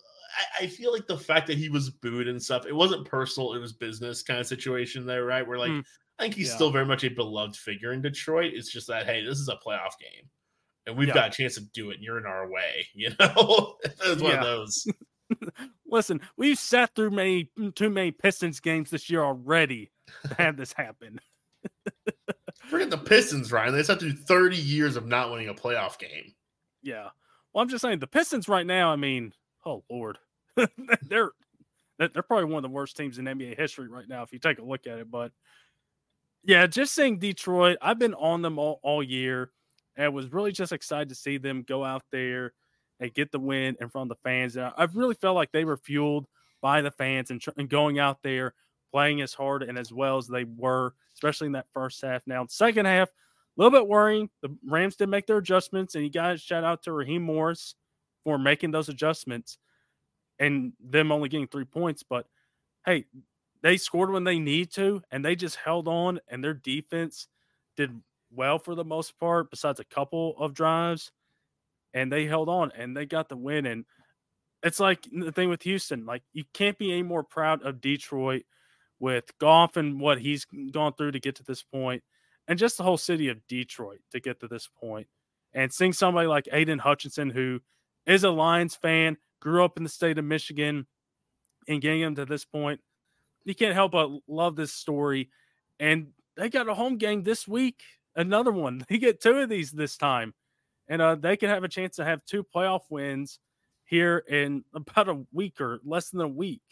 [0.60, 3.54] I, I feel like the fact that he was booed and stuff, it wasn't personal,
[3.54, 5.46] it was business kind of situation there, right?
[5.46, 5.84] Where like mm.
[6.18, 6.54] I think he's yeah.
[6.54, 8.52] still very much a beloved figure in Detroit.
[8.54, 10.28] It's just that hey, this is a playoff game,
[10.86, 11.14] and we've yeah.
[11.14, 12.86] got a chance to do it, and you're in our way.
[12.94, 14.38] You know, it's one yeah.
[14.38, 14.86] of those.
[15.86, 19.90] Listen, we've sat through many too many Pistons games this year already
[20.28, 21.20] to have this happen.
[22.68, 23.74] Forget the Pistons, Ryan.
[23.74, 26.32] They sat through 30 years of not winning a playoff game.
[26.82, 27.08] Yeah.
[27.52, 29.32] Well, I'm just saying the Pistons right now, I mean,
[29.66, 30.18] oh Lord.
[31.02, 31.30] they're
[31.98, 34.58] they're probably one of the worst teams in NBA history right now if you take
[34.58, 35.10] a look at it.
[35.10, 35.32] But
[36.44, 39.50] yeah, just seeing Detroit, I've been on them all, all year
[39.96, 42.52] and was really just excited to see them go out there
[43.00, 44.56] and get the win in front of the fans.
[44.56, 46.26] And I really felt like they were fueled
[46.60, 48.54] by the fans and, and going out there
[48.92, 52.22] playing as hard and as well as they were, especially in that first half.
[52.26, 53.12] Now, second half, a
[53.56, 54.28] little bit worrying.
[54.42, 57.76] The Rams did make their adjustments, and you guys shout out to Raheem Morris
[58.24, 59.58] for making those adjustments
[60.38, 62.02] and them only getting three points.
[62.02, 62.26] But
[62.84, 63.04] hey,
[63.62, 67.28] they scored when they need to, and they just held on, and their defense
[67.76, 67.90] did
[68.30, 71.12] well for the most part, besides a couple of drives,
[71.92, 73.66] and they held on and they got the win.
[73.66, 73.84] And
[74.62, 78.42] it's like the thing with Houston, like you can't be any more proud of Detroit
[78.98, 82.02] with Goff and what he's gone through to get to this point,
[82.48, 85.06] and just the whole city of Detroit to get to this point.
[85.52, 87.60] And seeing somebody like Aidan Hutchinson, who
[88.06, 90.86] is a Lions fan, grew up in the state of Michigan,
[91.68, 92.80] and getting him to this point
[93.44, 95.30] you can't help but love this story.
[95.78, 97.82] And they got a home game this week,
[98.16, 98.84] another one.
[98.88, 100.34] They get two of these this time,
[100.88, 103.38] and uh, they can have a chance to have two playoff wins
[103.84, 106.62] here in about a week or less than a week,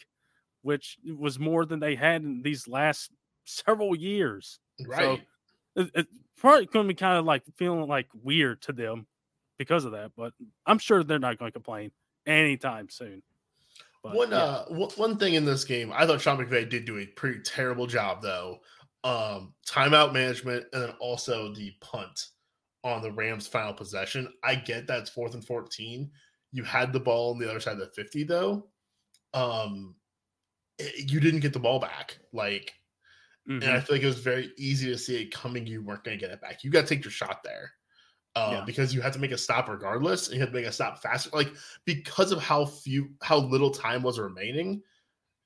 [0.63, 3.11] which was more than they had in these last
[3.45, 4.59] several years.
[4.85, 5.21] Right.
[5.75, 9.05] So it, it's probably going to be kind of like feeling like weird to them
[9.63, 10.33] because of that, but
[10.65, 11.91] I'm sure they're not going to complain
[12.25, 13.21] anytime soon.
[14.03, 14.37] But, one yeah.
[14.37, 17.39] uh w- one thing in this game, I thought Sean McVay did do a pretty
[17.41, 18.59] terrible job though.
[19.05, 22.27] Um, timeout management and then also the punt
[22.83, 24.31] on the Rams' final possession.
[24.43, 26.11] I get that's fourth and fourteen.
[26.51, 28.67] You had the ball on the other side of the fifty though.
[29.33, 29.95] Um,
[30.77, 32.19] it, eh, you didn't get the ball back.
[32.33, 32.73] Like,
[33.49, 33.63] mm-hmm.
[33.63, 33.85] and I mm-hmm.
[33.85, 35.65] feel like it was very easy to see it coming.
[35.65, 36.63] You weren't going to get it back.
[36.63, 37.71] You got to take your shot there
[38.35, 38.63] uh, yeah.
[38.65, 41.01] because you had to make a stop regardless, and you had to make a stop
[41.01, 41.29] faster.
[41.33, 41.51] Like
[41.85, 44.81] because of how few, how little time was remaining.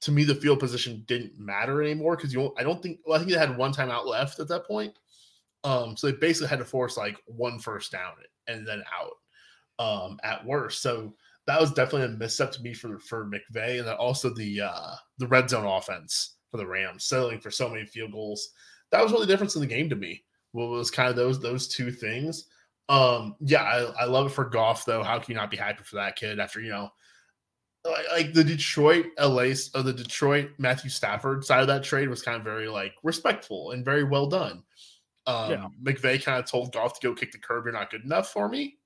[0.02, 2.54] To me, the field position didn't matter anymore because you.
[2.58, 3.00] I don't think.
[3.06, 4.94] Well, I think they had one time out left at that point.
[5.64, 8.14] Um, so they basically had to force like one first down
[8.48, 9.14] and then out
[9.86, 10.82] um, at worst.
[10.82, 11.16] So
[11.46, 14.96] that was definitely a misstep to me for for McVay, and then also the uh,
[15.18, 18.50] the red zone offense for the Rams, settling for so many field goals.
[18.92, 20.24] That was really the difference in the game to me.
[20.54, 22.46] Well, was kind of those those two things.
[22.90, 25.04] Um, yeah, I, I love it for Goff though.
[25.04, 26.90] How can you not be happy for that kid after you know,
[27.84, 32.22] like, like the Detroit LA or the Detroit Matthew Stafford side of that trade was
[32.22, 34.64] kind of very like respectful and very well done.
[35.26, 35.68] Um, yeah.
[35.84, 37.66] McVay kind of told Goff to go kick the curb.
[37.66, 38.78] You're not good enough for me.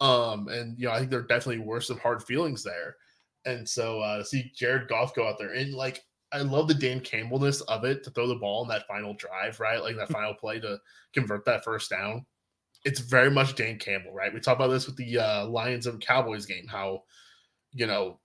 [0.00, 2.96] Um, and you know, I think there are definitely worse of hard feelings there.
[3.46, 7.00] And so uh, see Jared Goff go out there and like I love the Dan
[7.00, 9.82] Campbellness of it to throw the ball in that final drive, right?
[9.82, 10.78] Like that final play to
[11.14, 12.26] convert that first down
[12.84, 14.32] it's very much Dan Campbell, right?
[14.32, 17.04] We talked about this with the uh, Lions and Cowboys game, how
[17.72, 18.18] you know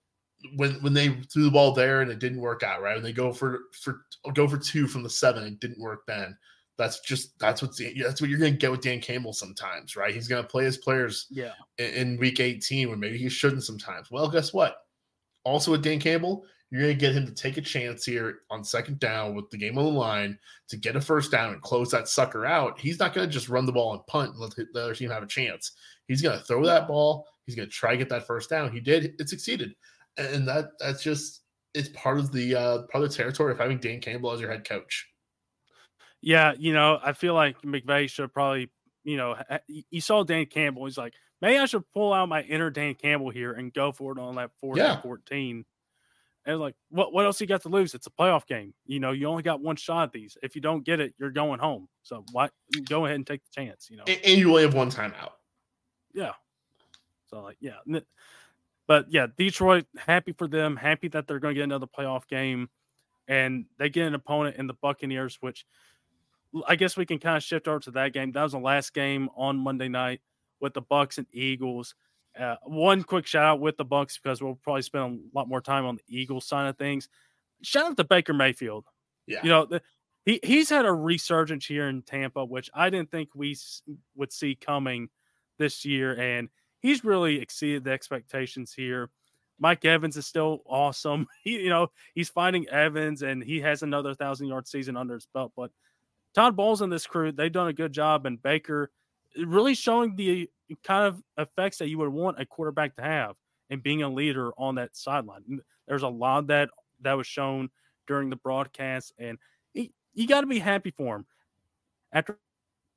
[0.56, 2.95] when when they threw the ball there and it didn't work out, right?
[2.95, 4.01] And they go for for
[4.34, 6.38] go for two from the seven, it didn't work then.
[6.78, 10.14] That's just that's what that's what you're gonna get with Dan Campbell sometimes, right?
[10.14, 14.12] He's gonna play his players yeah in, in week 18 when maybe he shouldn't sometimes.
[14.12, 14.78] Well, guess what?
[15.43, 16.45] Also with Dan Campbell,
[16.76, 19.57] you're going to get him to take a chance here on second down with the
[19.57, 22.78] game on the line to get a first down and close that sucker out.
[22.78, 25.09] He's not going to just run the ball and punt and let the other team
[25.09, 25.71] have a chance.
[26.09, 27.28] He's going to throw that ball.
[27.45, 28.73] He's going to try to get that first down.
[28.73, 29.15] He did.
[29.17, 29.73] It succeeded,
[30.17, 33.78] and that that's just it's part of the uh, part of the territory of having
[33.78, 35.07] Dan Campbell as your head coach.
[36.21, 38.69] Yeah, you know, I feel like McVay should probably,
[39.05, 40.86] you know, you saw Dan Campbell.
[40.86, 44.11] He's like, maybe I should pull out my inner Dan Campbell here and go for
[44.11, 44.93] it on that fourth yeah.
[44.93, 45.65] and fourteen
[46.46, 47.93] and like, what what else you got to lose?
[47.93, 48.74] It's a playoff game.
[48.86, 50.38] You know, you only got one shot at these.
[50.43, 51.88] If you don't get it, you're going home.
[52.04, 52.50] So why
[52.88, 53.88] go ahead and take the chance?
[53.89, 55.32] You know, and, and you only have one timeout.
[56.14, 56.34] Yeah.
[57.28, 57.78] So like, yeah,
[58.88, 62.70] but yeah, Detroit happy for them, happy that they're going to get another playoff game,
[63.28, 65.66] and they get an opponent in the Buccaneers, which
[66.68, 68.32] I guess we can kind of shift over to that game.
[68.32, 70.22] That was the last game on Monday night
[70.62, 71.96] with the Bucs and Eagles.
[72.39, 75.61] Uh, one quick shout out with the Bucs because we'll probably spend a lot more
[75.61, 77.07] time on the Eagles side of things.
[77.61, 78.86] Shout out to Baker Mayfield.
[79.27, 79.81] Yeah, you know the,
[80.25, 83.57] he he's had a resurgence here in Tampa, which I didn't think we
[84.15, 85.09] would see coming
[85.57, 89.09] this year, and he's really exceeded the expectations here.
[89.57, 91.27] Mike Evans is still awesome.
[91.43, 95.27] He, you know, he's finding Evans, and he has another thousand yard season under his
[95.33, 95.53] belt.
[95.55, 95.71] But
[96.33, 98.91] Todd Bowles and this crew, they've done a good job, and Baker
[99.38, 100.49] really showing the
[100.83, 103.36] kind of effects that you would want a quarterback to have
[103.69, 105.59] and being a leader on that sideline.
[105.88, 106.69] There's a lot that
[107.01, 107.69] that was shown
[108.07, 109.38] during the broadcast, and
[109.73, 111.25] you got to be happy for him.
[112.13, 112.38] After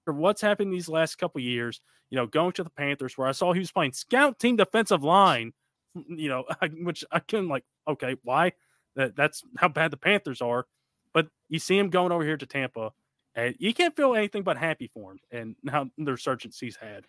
[0.06, 1.80] what's happened these last couple years,
[2.10, 5.02] you know, going to the Panthers, where I saw he was playing scout team defensive
[5.02, 5.52] line,
[6.08, 6.44] you know,
[6.82, 8.52] which I couldn't like, okay, why?
[8.96, 10.66] That that's how bad the Panthers are.
[11.12, 12.92] But you see him going over here to Tampa,
[13.38, 17.04] and you can't feel anything but happy for him and how the resurgence he's had.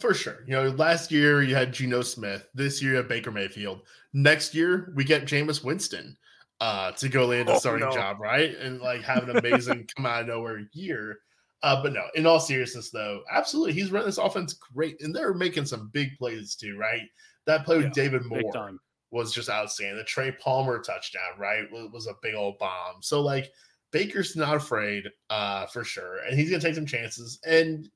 [0.00, 0.42] For sure.
[0.44, 2.48] You know, last year you had Geno Smith.
[2.52, 3.82] This year you have Baker Mayfield.
[4.12, 6.16] Next year we get Jameis Winston
[6.60, 7.94] uh, to go land a oh, starting no.
[7.94, 8.56] job, right?
[8.58, 11.20] And like have an amazing come out of nowhere year.
[11.62, 15.32] Uh, but no, in all seriousness, though, absolutely, he's running this offense great, and they're
[15.32, 17.02] making some big plays too, right?
[17.46, 18.72] That play with yeah, David Moore
[19.12, 19.98] was just outstanding.
[19.98, 22.96] The Trey Palmer touchdown, right, was a big old bomb.
[23.00, 23.52] So like
[23.92, 27.38] Baker's not afraid, uh, for sure, and he's gonna take some chances.
[27.46, 27.88] And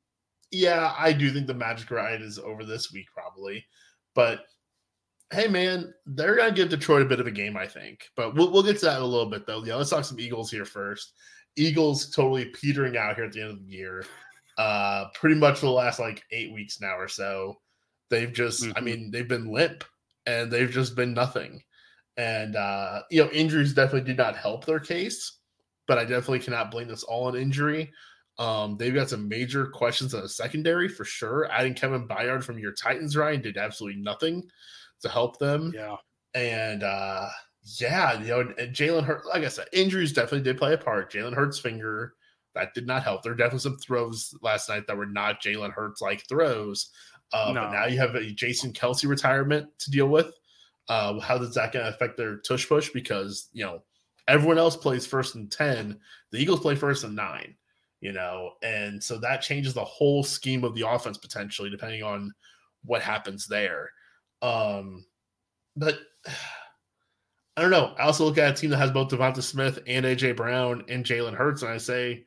[0.51, 3.67] yeah, I do think the magic ride is over this week, probably.
[4.15, 4.45] But
[5.33, 8.09] hey, man, they're gonna give Detroit a bit of a game, I think.
[8.15, 9.65] But we'll we'll get to that in a little bit, though.
[9.65, 11.15] Yeah, let's talk some Eagles here first.
[11.57, 14.05] Eagles totally petering out here at the end of the year.
[14.59, 17.57] Uh, pretty much for the last like eight weeks now or so.
[18.09, 18.73] They've just, mm-hmm.
[18.77, 19.85] I mean, they've been limp
[20.27, 21.63] and they've just been nothing.
[22.17, 25.36] And uh, you know, injuries definitely did not help their case
[25.87, 27.93] but I definitely cannot blame this all on injury.
[28.39, 31.51] Um, they've got some major questions on the secondary for sure.
[31.51, 34.47] Adding Kevin Byard from your Titans, Ryan, did absolutely nothing
[35.01, 35.73] to help them.
[35.75, 35.97] Yeah.
[36.35, 37.29] And uh
[37.81, 41.13] yeah, you know, and Jalen Hurt, like I said, injuries definitely did play a part.
[41.13, 42.15] Jalen Hurts' finger,
[42.55, 43.23] that did not help.
[43.23, 46.91] There are definitely some throws last night that were not Jalen Hurts like throws.
[47.33, 47.63] Uh, no.
[47.63, 50.33] But now you have a Jason Kelce retirement to deal with.
[50.89, 52.91] Uh, how does that going to affect their tush push?
[52.91, 53.83] Because, you know,
[54.29, 55.99] Everyone else plays first and 10.
[56.33, 57.55] The Eagles play first and nine,
[58.01, 62.33] you know, and so that changes the whole scheme of the offense potentially, depending on
[62.85, 63.91] what happens there.
[64.43, 65.05] Um,
[65.77, 65.99] but
[67.59, 67.95] I don't know.
[67.99, 71.07] I also look at a team that has both Devonta Smith and AJ Brown and
[71.07, 72.23] Jalen Hurts, and I say,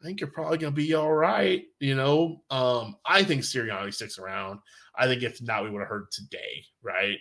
[0.00, 1.62] I think you're probably gonna be all right.
[1.78, 4.58] You know, um, I think Sirianni sticks around.
[4.96, 7.18] I think if not, we would have heard today, right?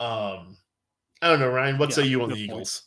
[0.00, 0.56] Um,
[1.20, 1.76] I don't know, Ryan.
[1.76, 2.84] What yeah, say you on the Eagles?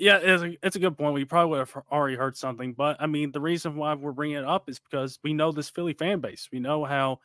[0.00, 1.12] Yeah, it's a, it's a good point.
[1.12, 4.38] We probably would have already heard something, but I mean, the reason why we're bringing
[4.38, 6.48] it up is because we know this Philly fan base.
[6.50, 7.20] We know how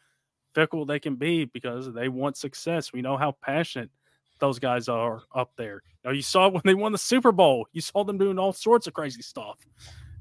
[0.53, 2.91] fickle they can be because they want success.
[2.91, 3.91] We know how passionate
[4.39, 5.83] those guys are up there.
[6.03, 8.51] You, know, you saw when they won the Super Bowl, you saw them doing all
[8.51, 9.57] sorts of crazy stuff.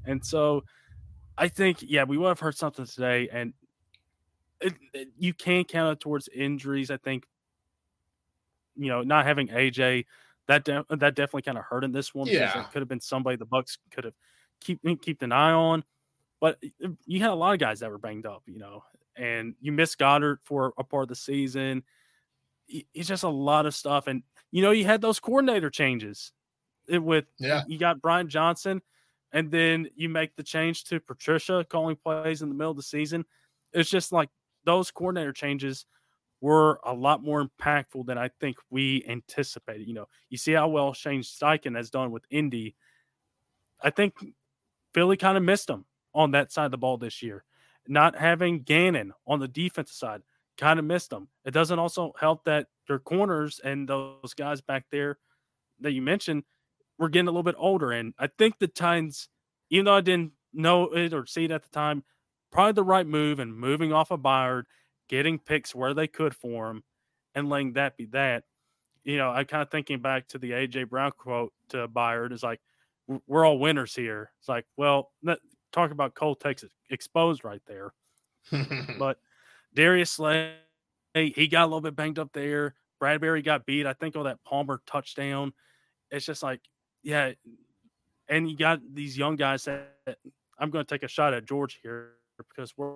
[0.05, 0.63] And so
[1.37, 3.53] I think, yeah, we would have heard something today, and
[4.61, 6.89] it, it, you can count it towards injuries.
[6.89, 7.25] I think,
[8.77, 10.05] you know, not having AJ
[10.47, 12.29] that de- that definitely kind of hurt in this one.
[12.31, 14.13] Yeah, it could have been somebody the Bucs could have
[14.61, 15.83] keep eh, keep an eye on,
[16.41, 18.83] but eh, you had a lot of guys that were banged up, you know,
[19.15, 21.83] and you missed Goedert for a part of the season.
[22.67, 26.31] It's just a lot of stuff, and you know you had those coordinator changes.
[26.87, 28.81] It, with yeah, you got Brian Johnson,
[29.31, 32.83] and then you make the change to Patricia calling plays in the middle of the
[32.83, 33.25] season.
[33.73, 34.29] It's just like
[34.65, 35.85] those coordinator changes
[36.41, 39.87] were a lot more impactful than I think we anticipated.
[39.87, 42.75] You know, you see how well Shane Steichen has done with Indy.
[43.81, 44.13] I think
[44.93, 47.43] Philly kind of missed him on that side of the ball this year.
[47.87, 50.21] Not having Gannon on the defensive side
[50.57, 51.27] kind of missed them.
[51.45, 55.17] It doesn't also help that their corners and those guys back there
[55.81, 56.43] that you mentioned
[56.97, 57.91] were getting a little bit older.
[57.91, 59.29] And I think the Titans,
[59.69, 62.03] even though I didn't know it or see it at the time,
[62.51, 64.63] probably the right move and moving off of Byard–
[65.07, 66.83] getting picks where they could for him
[67.33, 68.43] and letting that be that.
[69.03, 72.43] You know, I kind of thinking back to the AJ Brown quote to Byard is
[72.43, 72.59] like,
[73.27, 74.31] we're all winners here.
[74.39, 75.11] It's like, well,
[75.71, 77.93] talk about Cole Texas exposed right there.
[78.99, 79.19] but
[79.75, 80.53] Darius Slay,
[81.13, 82.73] he got a little bit banged up there.
[83.01, 83.85] Bradberry got beat.
[83.85, 85.53] I think on that Palmer touchdown.
[86.09, 86.61] It's just like,
[87.03, 87.33] yeah.
[88.27, 90.17] And you got these young guys that
[90.57, 92.95] I'm going to take a shot at George here because we're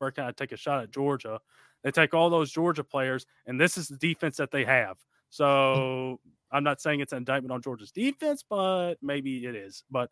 [0.00, 1.40] we're I take a shot at Georgia.
[1.82, 4.96] They take all those Georgia players, and this is the defense that they have.
[5.28, 6.20] So
[6.52, 9.82] I'm not saying it's an indictment on Georgia's defense, but maybe it is.
[9.90, 10.08] But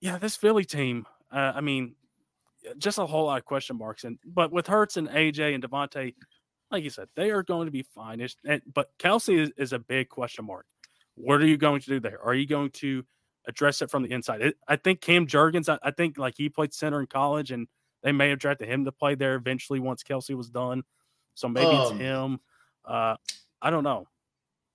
[0.00, 1.94] yeah, this Philly team, uh, I mean,
[2.78, 4.04] just a whole lot of question marks.
[4.04, 6.14] And but with Hurts and AJ and Davante,
[6.70, 8.26] like you said, they are going to be fine.
[8.44, 10.66] And, but Kelce is, is, a big question mark.
[11.14, 12.20] What are you going to do there?
[12.22, 13.04] Are you going to
[13.46, 14.42] address it from the inside?
[14.42, 17.68] It, I think Cam Jurgens, I, I, think like he played center in college, and
[18.02, 20.82] they may have drafted him to play there eventually once Kelce was done.
[21.34, 22.40] So maybe um, it's him.
[22.84, 23.16] Uh,
[23.60, 24.06] I don't know.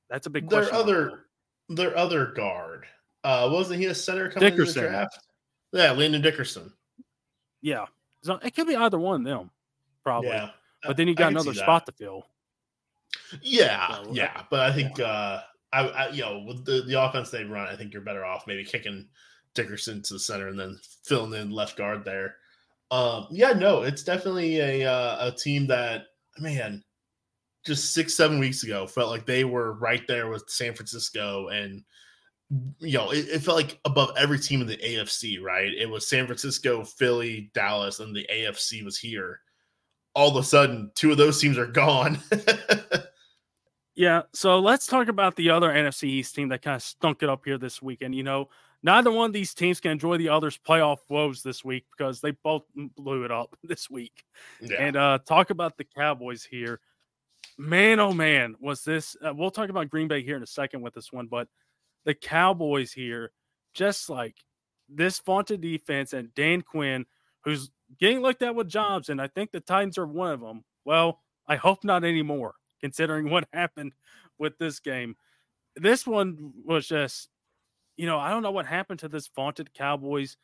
[0.10, 0.72] That's a big question.
[0.72, 1.26] their other
[1.70, 2.86] their other guard.
[3.24, 4.86] Uh, wasn't he a center coming Dickerson.
[4.86, 5.20] in the draft?
[5.72, 6.72] Yeah, Landon Dickerson.
[7.62, 7.86] Yeah,
[8.22, 9.50] so it could be either one of them,
[10.04, 10.30] probably.
[10.30, 10.50] Yeah.
[10.86, 12.26] But then you got another spot to fill.
[13.42, 15.06] Yeah, so, yeah, but I think yeah.
[15.06, 18.24] uh I, I, you know with the the offense they run, I think you're better
[18.24, 19.08] off maybe kicking
[19.56, 22.36] Dickerson to the center and then filling in left guard there.
[22.92, 26.04] Um, yeah, no, it's definitely a uh, a team that
[26.40, 26.84] man,
[27.66, 31.84] just six seven weeks ago felt like they were right there with San Francisco and
[32.80, 35.72] you know, it, it, felt like above every team in the AFC, right?
[35.74, 39.40] It was San Francisco, Philly, Dallas, and the AFC was here.
[40.16, 42.20] All of a sudden, two of those teams are gone.
[43.96, 44.24] yeah.
[44.34, 47.44] So let's talk about the other NFC East team that kind of stunk it up
[47.46, 48.14] here this weekend.
[48.14, 48.50] You know,
[48.84, 52.32] neither one of these teams can enjoy the other's playoff woes this week because they
[52.32, 52.64] both
[52.96, 54.24] blew it up this week.
[54.62, 54.78] Yeah.
[54.80, 56.80] And uh talk about the Cowboys here.
[57.58, 59.16] Man, oh man, was this?
[59.24, 61.48] Uh, we'll talk about Green Bay here in a second with this one, but
[62.06, 63.32] the Cowboys here,
[63.74, 64.36] just like
[64.90, 67.06] this vaunted defense and Dan Quinn,
[67.44, 67.70] who's
[68.00, 70.64] getting looked at with jobs, and I think the Titans are one of them.
[70.86, 73.94] Well, I hope not anymore, considering what happened
[74.40, 75.16] with this game.
[75.76, 77.30] This one was just,
[77.98, 80.38] you know, I don't know what happened to this vaunted Cowboys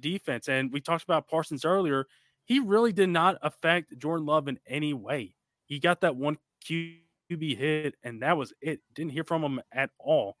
[0.00, 0.48] defense.
[0.48, 2.06] And we talked about Parsons earlier.
[2.44, 5.34] He really did not affect Jordan Love in any way.
[5.64, 8.80] He got that one QB hit, and that was it.
[8.94, 10.36] Didn't hear from him at all.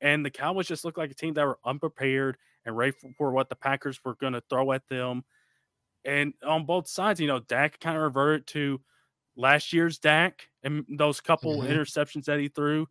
[0.00, 3.48] And the Cowboys just looked like a team that were unprepared and ready for, what
[3.48, 5.24] the Packers were going to throw at them.
[6.04, 8.80] And on both sides, you know, Dak kind of reverted to
[9.36, 11.72] last year's Dak and those couple mm-hmm.
[11.72, 12.86] interceptions that he threw.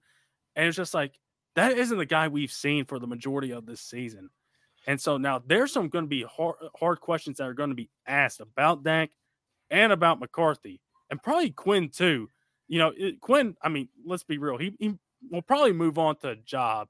[0.56, 1.14] And it's just like,
[1.56, 4.30] that isn't the guy we've seen for the majority of this season.
[4.88, 7.76] And so now there's some going to be hard, hard questions that are going to
[7.76, 9.12] be asked about Dak
[9.70, 12.30] and about McCarthy and probably Quinn too.
[12.68, 14.58] You know, it, Quinn, I mean, let's be real.
[14.58, 14.95] He, he
[15.32, 16.88] will probably move on to a job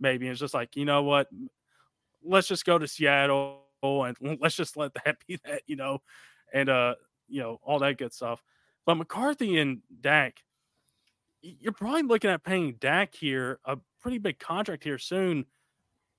[0.00, 0.26] maybe.
[0.26, 1.28] And it's just like, you know what?
[2.22, 6.02] Let's just go to Seattle and let's just let that be that, you know,
[6.52, 6.94] and uh,
[7.28, 8.42] you know, all that good stuff.
[8.86, 10.42] But McCarthy and Dak,
[11.42, 15.46] you're probably looking at paying Dak here a pretty big contract here soon.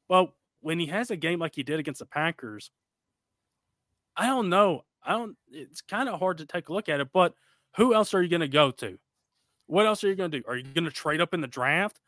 [0.09, 2.71] Well, when he has a game like he did against the Packers,
[4.17, 4.83] I don't know.
[5.03, 5.37] I don't.
[5.51, 7.09] It's kind of hard to take a look at it.
[7.13, 7.35] But
[7.77, 8.97] who else are you going to go to?
[9.67, 10.45] What else are you going to do?
[10.47, 11.99] Are you going to trade up in the draft?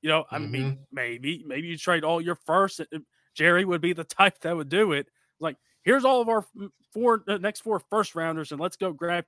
[0.00, 0.50] You know, I mm-hmm.
[0.50, 2.80] mean, maybe, maybe you trade all your first.
[2.80, 2.98] Uh,
[3.34, 5.08] Jerry would be the type that would do it.
[5.38, 6.46] Like, here's all of our
[6.94, 9.26] four the next four first rounders, and let's go grab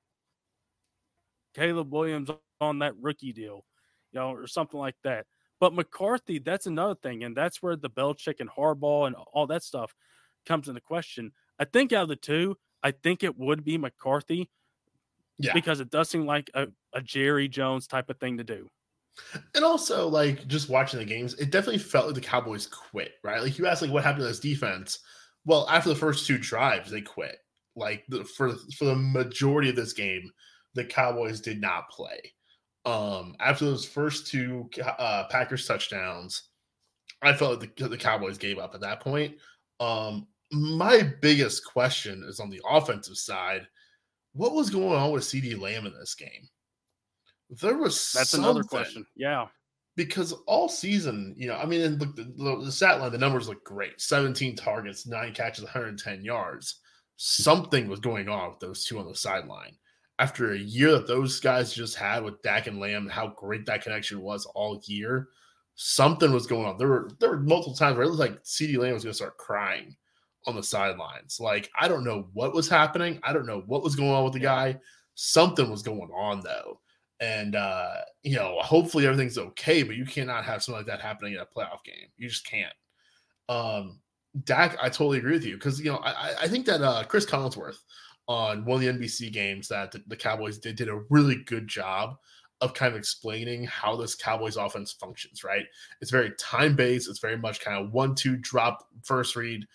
[1.55, 2.31] Caleb Williams
[2.63, 3.67] on that rookie deal,
[4.13, 5.27] you know, or something like that.
[5.61, 9.63] But McCarthy, that's another thing, and that's where the Belichick and Harbaugh and all that
[9.63, 9.95] stuff
[10.47, 11.33] comes into question.
[11.59, 14.51] I think out of the two, I think it would be McCarthy,
[15.39, 18.69] yeah, because it does seem like a, a Jerry Jones type of thing to do.
[19.57, 23.43] And also, like just watching the games, it definitely felt like the Cowboys quit, right?
[23.43, 25.01] Like you asked, like what happened to this defense?
[25.45, 27.37] Well, after the first two drives, they quit.
[27.75, 30.31] Like the, for for the majority of this game,
[30.75, 32.33] the Cowboys did not play.
[32.89, 36.45] Um, after those first two uh, Packers touchdowns,
[37.21, 39.35] I felt like the, the Cowboys gave up at that point.
[39.79, 43.67] Um, my biggest question is on the offensive side.
[44.33, 46.49] What was going on with CeeDee Lamb in this game?
[47.61, 49.05] There was that's another question.
[49.15, 49.49] Yeah,
[49.95, 53.49] because all season, you know, I mean, look, the, the, the stat line, the numbers
[53.49, 56.81] look great 17 targets, nine catches, 110 yards.
[57.17, 59.77] Something was going on with those two on the sideline.
[60.19, 63.67] After a year that those guys just had with Dak and Lamb, and how great
[63.67, 65.29] that connection was all year,
[65.77, 66.77] something was going on.
[66.77, 69.17] There were there were multiple times where it was like CeeDee Lamb was going to
[69.17, 69.97] start crying
[70.47, 71.39] on the sidelines.
[71.39, 73.21] Like I don't know what was happening.
[73.23, 74.79] I don't know what was going on with the guy.
[75.15, 76.81] Something was going on though
[77.21, 81.35] and uh, you know, hopefully everything's okay, but you cannot have something like that happening
[81.35, 82.09] in a playoff game.
[82.17, 82.73] You just can't.
[83.49, 84.01] Um,
[84.45, 87.27] Dak, I totally agree with you because you know I, I think that uh, Cris
[87.27, 87.79] Collinsworth
[88.29, 92.17] on one of the NBC games that the, Cowboys did did a really good job
[92.61, 95.43] of kind of explaining how this Cowboys offense functions.
[95.43, 95.65] Right,
[96.01, 97.09] it's very time based.
[97.09, 99.67] It's very much kind of one two drop first read,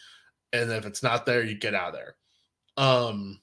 [0.54, 2.16] and if it's not there, you get out of there.
[2.78, 3.41] Um,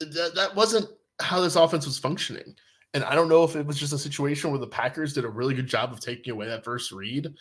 [0.00, 0.88] that that wasn't
[1.20, 2.54] how this offense was functioning.
[2.94, 5.28] And I don't know if it was just a situation where the Packers did a
[5.28, 7.32] really good job of taking away that first read,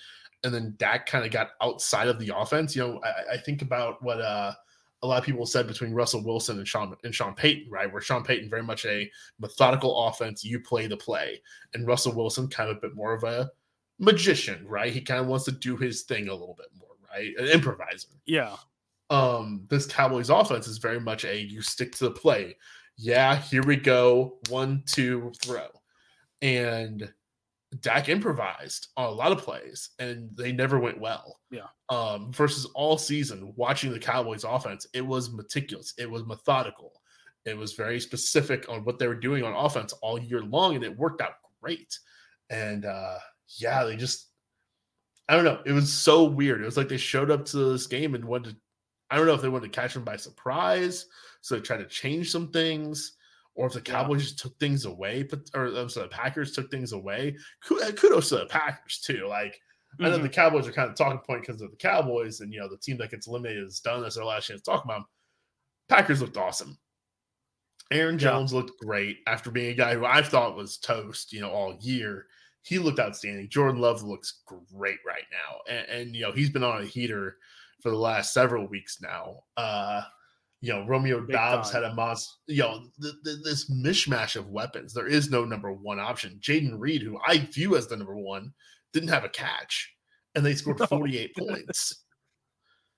[0.43, 2.75] and then Dak kind of got outside of the offense.
[2.75, 4.53] You know, I, I, think about what uh,
[5.03, 7.91] a lot of people said between Russell Wilson and Sean and Sean Payton, right?
[7.91, 11.41] Where Sean Payton very much a methodical offense, you play the play,
[11.73, 13.49] and Russell Wilson kind of a bit more of a
[13.99, 14.91] magician, right?
[14.91, 17.33] He kind of wants to do his thing a little bit more, right?
[17.37, 18.09] An improviser.
[18.25, 18.55] Yeah.
[19.09, 22.57] Um, this Cowboys offense is very much a you stick to the play.
[22.97, 24.39] Yeah, here we go.
[24.49, 25.67] One, two, throw.
[26.41, 27.11] And
[27.81, 31.39] Dak improvised on a lot of plays and they never went well.
[31.51, 31.67] Yeah.
[31.89, 36.93] Um, versus all season watching the Cowboys offense, it was meticulous, it was methodical,
[37.45, 40.83] it was very specific on what they were doing on offense all year long, and
[40.83, 41.97] it worked out great.
[42.49, 43.17] And uh
[43.57, 44.27] yeah, they just
[45.27, 46.61] I don't know, it was so weird.
[46.61, 48.57] It was like they showed up to this game and wanted to,
[49.09, 51.05] I don't know if they wanted to catch them by surprise,
[51.41, 53.16] so they tried to change some things
[53.57, 54.25] or if the Cowboys yeah.
[54.27, 57.35] just took things away, but or I'm sorry, the Packers took things away.
[57.69, 59.25] Uh, kudos to the Packers too.
[59.27, 60.05] Like mm-hmm.
[60.05, 60.33] I know the mm-hmm.
[60.33, 62.97] Cowboys are kind of talking point because of the Cowboys, and you know the team
[62.99, 64.01] that gets eliminated is done.
[64.01, 65.05] That's their last chance to talk about them.
[65.89, 66.77] Packers looked awesome.
[67.91, 68.59] Aaron Jones yeah.
[68.59, 72.27] looked great after being a guy who I thought was toast, you know, all year.
[72.61, 73.49] He looked outstanding.
[73.49, 77.37] Jordan Love looks great right now, and, and you know he's been on a heater
[77.81, 79.39] for the last several weeks now.
[79.55, 80.03] Uh,
[80.61, 81.83] you know, Romeo Big Doubs time.
[81.83, 84.93] had a monster, you know, th- th- this mishmash of weapons.
[84.93, 86.39] There is no number one option.
[86.41, 88.53] Jayden Reed, who I view as the number one,
[88.93, 89.93] didn't have a catch
[90.35, 92.03] and they scored 48 points.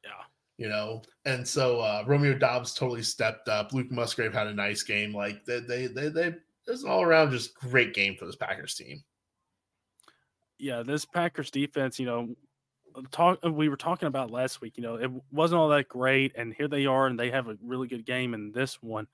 [0.02, 0.12] Yeah.
[0.58, 3.74] You know, and so uh, Romeo Doubs totally stepped up.
[3.74, 5.14] Luke Musgrave had a nice game.
[5.14, 8.76] Like they, they, they, they, it was all around just great game for this Packers
[8.76, 9.04] team.
[10.58, 12.30] Yeah, this Packers defense, you know,
[13.12, 14.78] talk uh, we were talking about last week.
[14.78, 17.58] You know, it wasn't all that great, and here they are, and they have a
[17.64, 19.08] really good game in this one.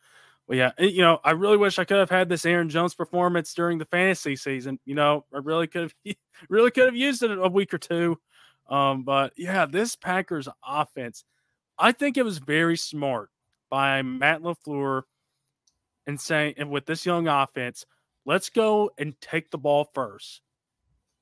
[0.48, 3.54] Well, yeah, you know, I really wish I could have had this Aaron Jones performance
[3.54, 4.80] during the fantasy season.
[4.86, 6.16] You know, I really could have,
[6.50, 8.20] really could have used it a week or two.
[8.70, 11.24] Um, but yeah, this Packers offense,
[11.78, 13.30] I think it was very smart
[13.70, 15.04] by Matt LaFleur
[16.08, 17.86] and saying, and with this young offense,
[18.26, 20.42] let's go and take the ball first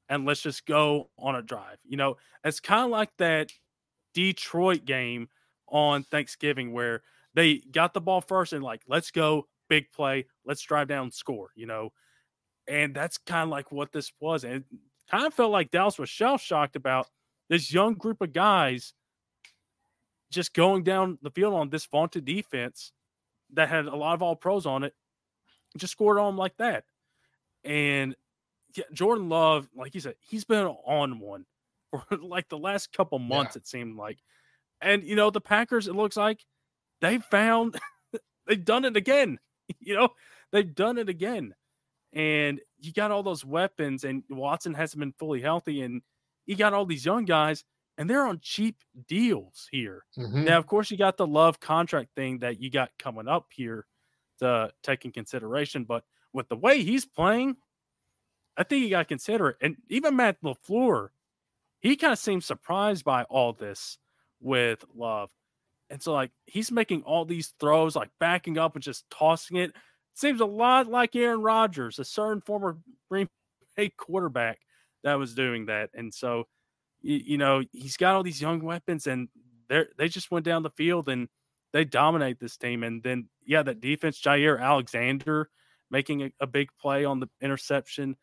[0.10, 1.78] and let's just go on a drive.
[1.84, 3.51] You know, it's kind of like that
[4.14, 5.30] Detroit game
[5.68, 7.01] on Thanksgiving where
[7.34, 11.49] they got the ball first and like, let's go, big play, let's drive down, score,
[11.56, 11.91] you know.
[12.68, 14.43] And that's kind of like what this was.
[14.43, 14.64] And
[15.10, 17.08] kind of felt like Dallas was shell shocked about
[17.49, 18.93] this young group of guys
[20.32, 22.91] just going down the field on this vaunted defense
[23.54, 24.93] that had a lot of all pros on it,
[25.78, 26.86] just scored on them like that.
[27.64, 28.16] And
[28.76, 31.45] yeah, Jordan Love, like you said, he's been on one
[31.91, 33.59] for like the last couple months, yeah.
[33.59, 34.19] it seemed like.
[34.82, 36.39] And you know, the Packers, it looks like
[37.01, 37.80] they found
[38.47, 39.39] they've done it again.
[39.80, 40.09] You know,
[40.51, 41.55] they've done it again.
[42.11, 46.01] And you got all those weapons, and Watson hasn't been fully healthy, and
[46.45, 47.63] you got all these young guys,
[47.97, 48.76] and they're on cheap
[49.07, 50.03] deals here.
[50.17, 50.43] Mm-hmm.
[50.43, 53.86] Now, of course, you got the love contract thing that you got coming up here
[54.39, 56.03] to take in consideration, but
[56.34, 57.55] with the way he's playing,
[58.58, 59.58] I think you got to consider it.
[59.62, 61.10] And even Matt LaFleur,
[61.80, 63.97] he kind of seems surprised by all this
[64.39, 65.30] with Love.
[65.89, 69.72] And so, like, he's making all these throws, like backing up and just tossing it.
[70.16, 72.78] Seems a lot like Aaron Rodgers, a certain former
[73.10, 73.28] Green
[73.76, 74.60] Bay quarterback
[75.04, 75.89] that was doing that.
[75.93, 76.45] And so,
[77.01, 79.28] you, you know, he's got all these young weapons, and
[79.70, 81.28] they they just went down the field and
[81.74, 82.84] they dominate this team.
[82.84, 85.49] And then, yeah, that defense, Jaire Alexander
[85.89, 88.16] making a, a big play on the interception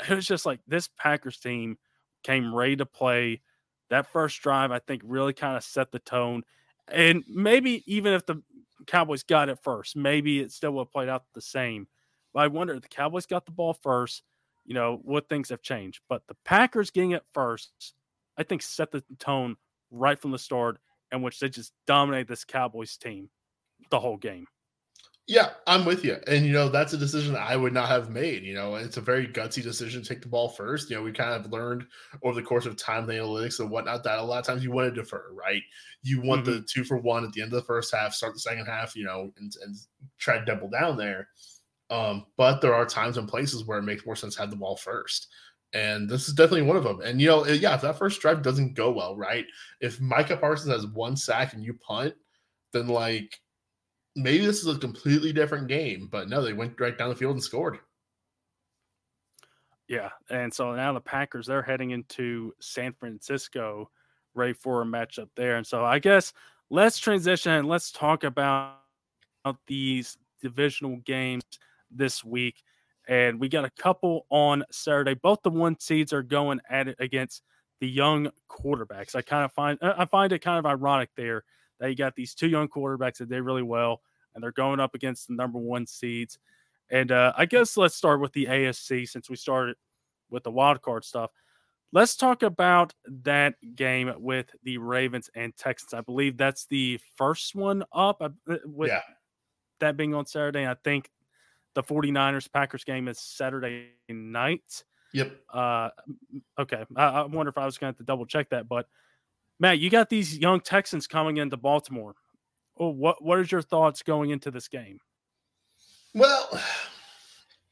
[0.08, 1.76] it was just like this Packers team
[2.22, 3.42] came ready to play.
[3.90, 6.42] That first drive, I think, really kind of set the tone.
[6.88, 8.42] And maybe even if the
[8.86, 11.86] Cowboys got it first, maybe it still would have played out the same.
[12.32, 14.22] But I wonder if the Cowboys got the ball first,
[14.64, 16.00] you know, what things have changed.
[16.08, 17.94] But the Packers getting it first,
[18.36, 19.56] I think, set the tone
[19.90, 20.78] right from the start,
[21.12, 23.28] in which they just dominated this Cowboys team
[23.90, 24.46] the whole game.
[25.26, 26.16] Yeah, I'm with you.
[26.26, 28.42] And you know, that's a decision that I would not have made.
[28.42, 30.90] You know, it's a very gutsy decision to take the ball first.
[30.90, 31.84] You know, we kind of learned
[32.24, 34.72] over the course of time the analytics and whatnot that a lot of times you
[34.72, 35.62] want to defer, right?
[36.02, 36.54] You want mm-hmm.
[36.54, 38.96] the two for one at the end of the first half, start the second half,
[38.96, 39.76] you know, and, and
[40.18, 41.28] try to double down there.
[41.90, 44.56] Um, but there are times and places where it makes more sense to have the
[44.56, 45.28] ball first.
[45.72, 47.00] And this is definitely one of them.
[47.02, 49.44] And you know, yeah, if that first drive doesn't go well, right?
[49.80, 52.14] If Micah Parsons has one sack and you punt,
[52.72, 53.38] then like
[54.16, 57.34] maybe this is a completely different game, but no, they went right down the field
[57.34, 57.78] and scored.
[59.88, 63.90] Yeah, and so now the Packers they're heading into San Francisco,
[64.34, 65.56] ready for a matchup there.
[65.56, 66.32] And so I guess
[66.70, 68.76] let's transition and let's talk about
[69.66, 71.42] these divisional games
[71.90, 72.62] this week.
[73.08, 75.14] And we got a couple on Saturday.
[75.14, 77.42] Both the one seeds are going at it against
[77.80, 79.16] the young quarterbacks.
[79.16, 81.42] I kind of find I find it kind of ironic there
[81.88, 84.02] you got these two young quarterbacks that did really well,
[84.34, 86.38] and they're going up against the number one seeds.
[86.90, 89.76] And uh, I guess let's start with the AFC since we started
[90.30, 91.30] with the wild card stuff.
[91.92, 95.92] Let's talk about that game with the Ravens and Texans.
[95.94, 98.22] I believe that's the first one up.
[98.22, 99.00] Uh, with yeah.
[99.80, 100.66] that being on Saturday.
[100.66, 101.10] I think
[101.74, 104.84] the 49ers Packers game is Saturday night.
[105.12, 105.32] Yep.
[105.52, 105.90] Uh,
[106.58, 106.84] okay.
[106.96, 108.68] I, I wonder if I was going to double check that.
[108.68, 108.86] But
[109.60, 112.14] Matt, you got these young Texans coming into Baltimore.
[112.78, 114.98] Oh, what what is your thoughts going into this game?
[116.14, 116.48] Well,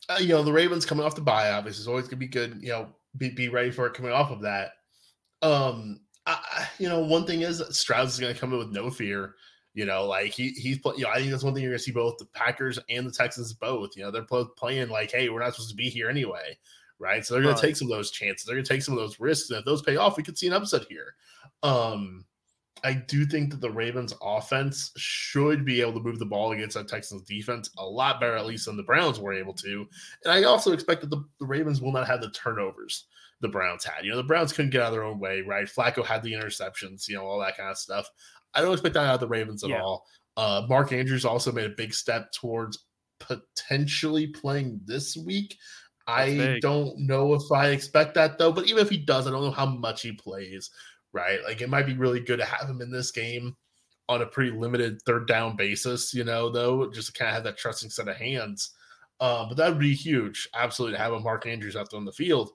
[0.08, 2.28] uh, you know the Ravens coming off the bye, obviously, is always going to be
[2.28, 2.58] good.
[2.60, 4.72] You know, be, be ready for it coming off of that.
[5.40, 8.90] Um, I, you know, one thing is Stroud is going to come in with no
[8.90, 9.34] fear.
[9.72, 11.84] You know, like he he's you know, I think that's one thing you're going to
[11.84, 13.96] see both the Packers and the Texans both.
[13.96, 16.58] You know, they're both playing like, hey, we're not supposed to be here anyway,
[16.98, 17.24] right?
[17.24, 17.60] So they're going right.
[17.60, 18.44] to take some of those chances.
[18.44, 20.36] They're going to take some of those risks, and if those pay off, we could
[20.36, 21.14] see an upset here.
[21.62, 22.24] Um,
[22.84, 26.76] I do think that the Ravens offense should be able to move the ball against
[26.76, 29.86] that Texans defense a lot better, at least than the Browns were able to.
[30.24, 33.06] And I also expect that the, the Ravens will not have the turnovers
[33.40, 34.04] the Browns had.
[34.04, 35.66] You know, the Browns couldn't get out of their own way, right?
[35.66, 38.08] Flacco had the interceptions, you know, all that kind of stuff.
[38.54, 39.82] I don't expect that out of the Ravens at yeah.
[39.82, 40.06] all.
[40.36, 42.86] Uh, Mark Andrews also made a big step towards
[43.20, 45.56] potentially playing this week.
[46.06, 46.62] That's I big.
[46.62, 49.50] don't know if I expect that though, but even if he does, I don't know
[49.50, 50.70] how much he plays
[51.12, 51.38] right?
[51.44, 53.56] Like it might be really good to have him in this game
[54.08, 57.44] on a pretty limited third down basis, you know, though, just to kind of have
[57.44, 58.74] that trusting set of hands.
[59.20, 62.04] Um, but that would be huge, absolutely, to have a Mark Andrews out there on
[62.04, 62.50] the field.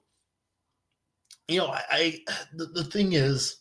[1.48, 2.18] You know, I, I
[2.54, 3.58] the, the thing is,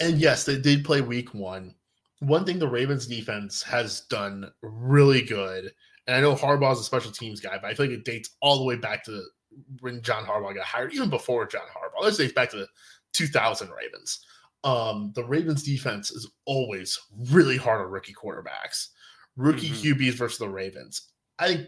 [0.00, 1.74] and yes, they did play week one.
[2.20, 5.72] One thing the Ravens defense has done really good,
[6.06, 8.58] and I know Harbaugh's a special teams guy, but I feel like it dates all
[8.58, 9.22] the way back to
[9.80, 12.04] when John Harbaugh got hired, even before John Harbaugh.
[12.04, 12.66] Let's say back to
[13.12, 14.24] 2000 Ravens.
[14.64, 16.98] Um, the Ravens defense is always
[17.30, 18.88] really hard on rookie quarterbacks,
[19.36, 20.02] rookie mm-hmm.
[20.02, 21.10] QBs versus the Ravens.
[21.38, 21.66] I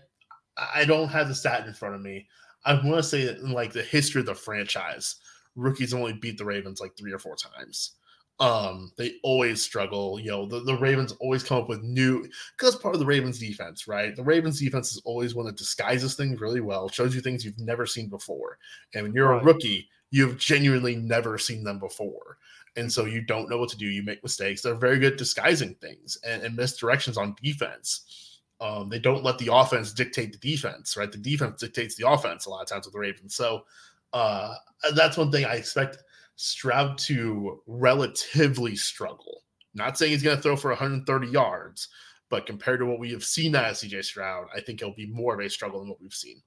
[0.57, 2.29] I don't have the stat in front of me.
[2.65, 5.17] I want to say that in like the history of the franchise,
[5.57, 7.93] rookies only beat the Ravens like three or four times.
[8.41, 10.19] Um, they always struggle.
[10.19, 13.39] You know, the, the Ravens always come up with new because part of the Ravens
[13.39, 14.15] defense, right?
[14.15, 17.59] The Ravens defense is always one that disguises things really well, shows you things you've
[17.59, 18.59] never seen before.
[18.95, 19.43] And when you're right.
[19.43, 22.39] a rookie, you've genuinely never seen them before.
[22.77, 23.87] And so you don't know what to do.
[23.87, 24.63] You make mistakes.
[24.63, 28.41] They're very good disguising things and, and misdirections on defense.
[28.61, 31.11] Um, they don't let the offense dictate the defense, right?
[31.11, 33.35] The defense dictates the offense a lot of times with the Ravens.
[33.35, 33.65] So
[34.13, 34.55] uh,
[34.95, 35.99] that's one thing I expect
[36.37, 39.43] Stroud to relatively struggle.
[39.75, 41.89] Not saying he's going to throw for 130 yards,
[42.31, 45.07] but compared to what we have seen out of CJ Stroud, I think it'll be
[45.07, 46.41] more of a struggle than what we've seen.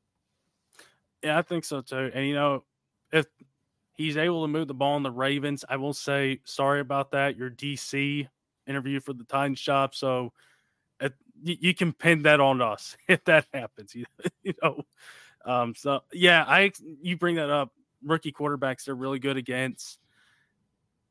[1.22, 2.12] Yeah, I think so too.
[2.14, 2.64] And you know,
[3.12, 3.26] if
[3.98, 5.66] He's able to move the ball in the Ravens.
[5.68, 7.36] I will say sorry about that.
[7.36, 8.28] Your DC
[8.68, 9.96] interview for the Titans shop.
[9.96, 10.34] So
[11.02, 11.10] uh,
[11.42, 13.96] you, you, can pin that on us if that happens.
[13.96, 14.06] You,
[14.44, 14.84] you know.
[15.46, 17.72] Um, so yeah, I you bring that up.
[18.04, 19.98] Rookie quarterbacks they're really good against.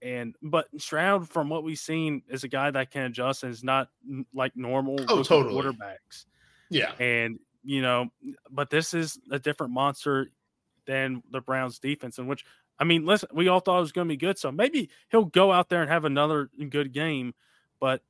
[0.01, 3.65] And but Stroud, from what we've seen, is a guy that can adjust and is
[3.65, 3.89] not
[4.33, 5.55] like normal oh, totally.
[5.55, 6.27] quarterbacks.
[6.71, 6.93] Yeah.
[7.01, 8.11] And you know,
[8.49, 10.29] but this is a different monster
[10.87, 12.45] than the Browns defense, in which
[12.79, 15.25] I mean, listen, we all thought it was going to be good, so maybe he'll
[15.25, 17.35] go out there and have another good game.
[17.81, 18.03] But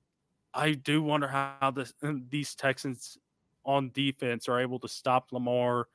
[0.52, 3.18] I do wonder how this, these Texans
[3.64, 5.88] on defense are able to stop Lamar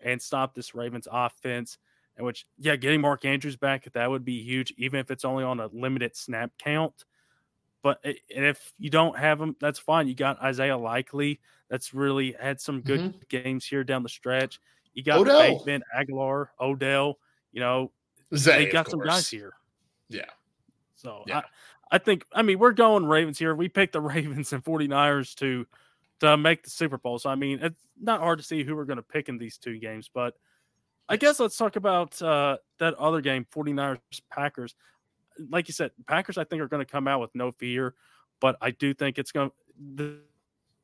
[0.00, 1.78] and stop this Ravens offense.
[2.16, 5.42] And which, yeah, getting Mark Andrews back that would be huge, even if it's only
[5.42, 7.04] on a limited snap count.
[7.82, 7.98] But
[8.28, 10.08] if you don't have him, that's fine.
[10.08, 13.18] You got Isaiah Likely, that's really had some good mm-hmm.
[13.28, 14.60] games here down the stretch.
[14.94, 15.58] You got Odell.
[15.58, 17.18] Bateman, Agholor, Odell.
[17.52, 17.90] You know,
[18.36, 19.54] Zay, they got some guys here.
[20.08, 20.24] Yeah.
[20.94, 21.38] So yeah.
[21.38, 23.54] I, I think I mean we're going Ravens here.
[23.54, 25.66] We picked the Ravens and 49ers to
[26.20, 27.18] to make the Super Bowl.
[27.18, 29.58] So I mean it's not hard to see who we're going to pick in these
[29.58, 30.34] two games, but
[31.08, 33.98] I guess let's talk about uh, that other game, 49ers
[34.30, 34.74] Packers.
[35.50, 37.94] Like you said, Packers I think are going to come out with no fear,
[38.40, 39.50] but I do think it's going
[39.98, 40.18] to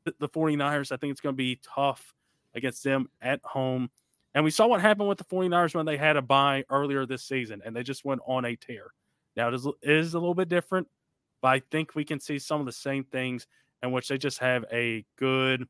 [0.04, 2.14] the, the 49ers I think it's going to be tough
[2.54, 3.90] against them at home.
[4.34, 7.24] And we saw what happened with the 49ers when they had a bye earlier this
[7.24, 8.92] season and they just went on a tear.
[9.36, 10.86] Now it is, it is a little bit different,
[11.42, 13.46] but I think we can see some of the same things
[13.82, 15.66] in which they just have a good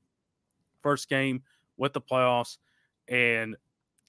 [0.82, 1.42] first game
[1.76, 2.58] with the playoffs.
[3.08, 3.56] And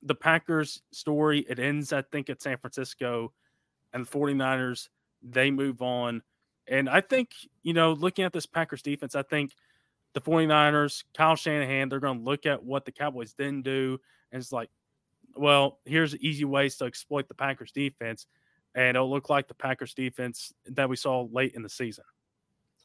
[0.03, 3.31] the Packers story, it ends, I think, at San Francisco,
[3.93, 4.89] and the 49ers,
[5.21, 6.23] they move on.
[6.67, 7.29] And I think,
[7.63, 9.53] you know, looking at this Packers defense, I think
[10.13, 13.99] the 49ers, Kyle Shanahan, they're going to look at what the Cowboys didn't do.
[14.31, 14.69] And it's like,
[15.35, 18.27] well, here's easy ways to exploit the Packers defense.
[18.75, 22.05] And it'll look like the Packers defense that we saw late in the season.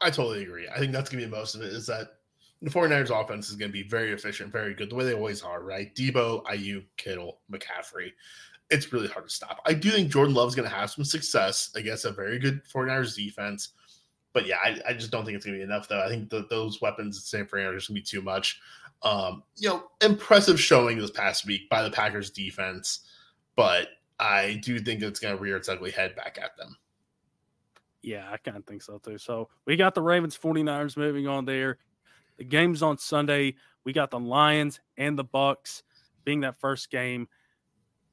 [0.00, 0.68] I totally agree.
[0.68, 2.08] I think that's going to be most of it is that
[2.62, 5.42] the 49ers offense is going to be very efficient, very good, the way they always
[5.42, 5.94] are, right?
[5.94, 8.12] Deebo, Aiyuk, Kittle, McCaffrey.
[8.70, 9.60] It's really hard to stop.
[9.64, 13.14] I do think Jordan Love's going to have some success against a very good 49ers
[13.14, 13.70] defense.
[14.36, 16.04] But yeah, I, I just don't think it's going to be enough, though.
[16.04, 18.60] I think the, those weapons at San Fran are just going to be too much.
[19.00, 23.00] Um, you know, impressive showing this past week by the Packers defense,
[23.56, 23.88] but
[24.20, 26.76] I do think it's going to rear its ugly head back at them.
[28.02, 29.16] Yeah, I kind of think so too.
[29.16, 31.78] So we got the Ravens 49ers moving on there.
[32.36, 33.54] The game's on Sunday.
[33.84, 35.80] We got the Lions and the Bucs
[36.26, 37.26] being that first game.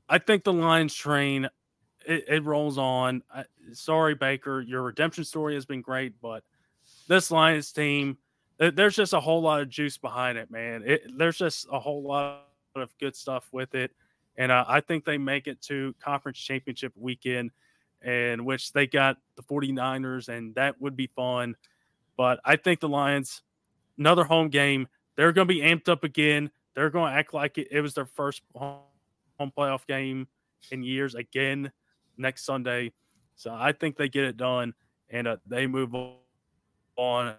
[0.07, 1.49] I think the Lions train
[2.05, 3.23] it, it rolls on.
[3.33, 6.43] I, sorry, Baker, your redemption story has been great, but
[7.07, 8.17] this Lions team,
[8.57, 10.83] there's just a whole lot of juice behind it, man.
[10.85, 13.91] It, there's just a whole lot of good stuff with it,
[14.37, 17.51] and uh, I think they make it to conference championship weekend,
[18.03, 21.55] in which they got the 49ers, and that would be fun.
[22.15, 23.41] But I think the Lions
[23.97, 24.87] another home game.
[25.15, 26.49] They're going to be amped up again.
[26.75, 28.81] They're going to act like it, it was their first home
[29.39, 30.27] playoff game
[30.71, 31.71] in years again
[32.17, 32.91] next Sunday.
[33.35, 34.73] So I think they get it done
[35.09, 35.95] and uh, they move
[36.95, 37.35] on.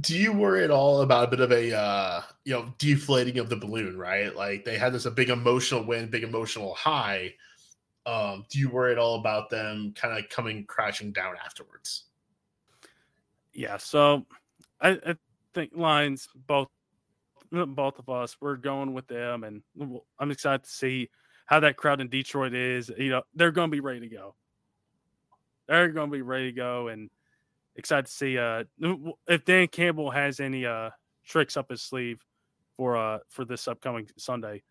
[0.00, 3.48] Do you worry at all about a bit of a uh, you know deflating of
[3.48, 3.96] the balloon?
[3.96, 7.34] Right, like they had this a big emotional win, big emotional high.
[8.04, 12.04] Um, do you worry at all about them kind of coming crashing down afterwards?
[13.52, 14.26] Yeah, so
[14.80, 15.16] I, I
[15.54, 16.68] think lines both
[17.52, 19.62] both of us we're going with them, and
[20.18, 21.10] I'm excited to see
[21.46, 22.90] how that crowd in Detroit is.
[22.96, 24.34] You know, they're going to be ready to go.
[25.66, 27.10] They're going to be ready to go, and
[27.76, 28.64] excited to see uh
[29.28, 30.90] if Dan Campbell has any uh
[31.26, 32.24] tricks up his sleeve
[32.76, 34.62] for uh for this upcoming Sunday.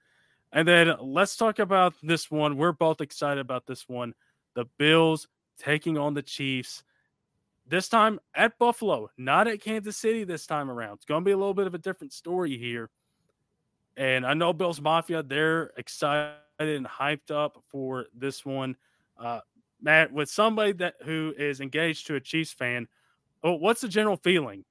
[0.51, 2.57] And then let's talk about this one.
[2.57, 4.13] We're both excited about this one.
[4.55, 5.27] The Bills
[5.59, 6.83] taking on the Chiefs.
[7.67, 10.93] This time at Buffalo, not at Kansas City this time around.
[10.93, 12.89] It's going to be a little bit of a different story here.
[13.97, 18.75] And I know Bills Mafia, they're excited and hyped up for this one.
[19.17, 19.39] Uh,
[19.81, 22.87] Matt, with somebody that who is engaged to a Chiefs fan,
[23.43, 24.65] oh, what's the general feeling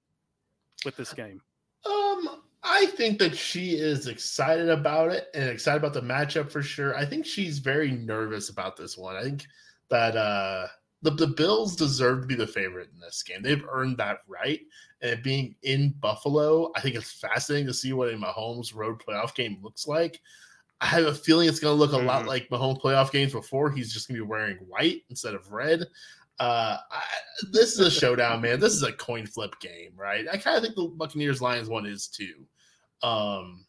[0.85, 1.41] with this game?
[1.87, 6.63] Um, I think that she is excited about it and excited about the matchup for
[6.63, 6.97] sure.
[6.97, 9.17] I think she's very nervous about this one.
[9.17, 9.47] I think
[9.91, 10.67] that uh
[11.03, 13.43] the, the Bills deserve to be the favorite in this game.
[13.43, 14.61] They've earned that right.
[15.03, 19.35] And being in Buffalo, I think it's fascinating to see what a Mahomes road playoff
[19.35, 20.23] game looks like.
[20.81, 22.07] I have a feeling it's going to look a mm-hmm.
[22.07, 23.71] lot like Mahomes playoff games before.
[23.71, 25.81] He's just going to be wearing white instead of red.
[26.41, 27.03] Uh, I,
[27.53, 28.59] this is a showdown, man.
[28.59, 30.27] This is a coin flip game, right?
[30.31, 32.45] I kind of think the Buccaneers Lions one is too.
[33.03, 33.65] Um,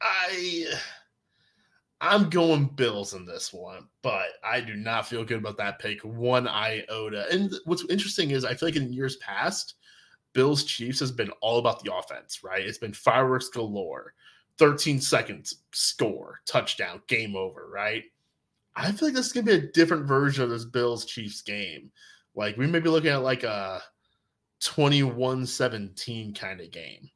[0.00, 0.66] I
[2.00, 6.00] I'm going Bills in this one, but I do not feel good about that pick
[6.02, 7.26] one iota.
[7.32, 9.74] And what's interesting is I feel like in years past,
[10.34, 12.60] Bills Chiefs has been all about the offense, right?
[12.60, 14.12] It's been fireworks galore,
[14.58, 18.04] 13 seconds, score, touchdown, game over, right?
[18.74, 21.90] I feel like this is gonna be a different version of this Bills Chiefs game.
[22.34, 23.82] Like we may be looking at like a
[24.62, 27.10] 21-17 kind of game.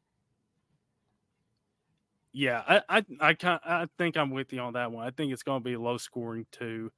[2.33, 5.07] Yeah, I I I, can I think I'm with you on that one.
[5.07, 6.93] I think it's going to be low scoring too.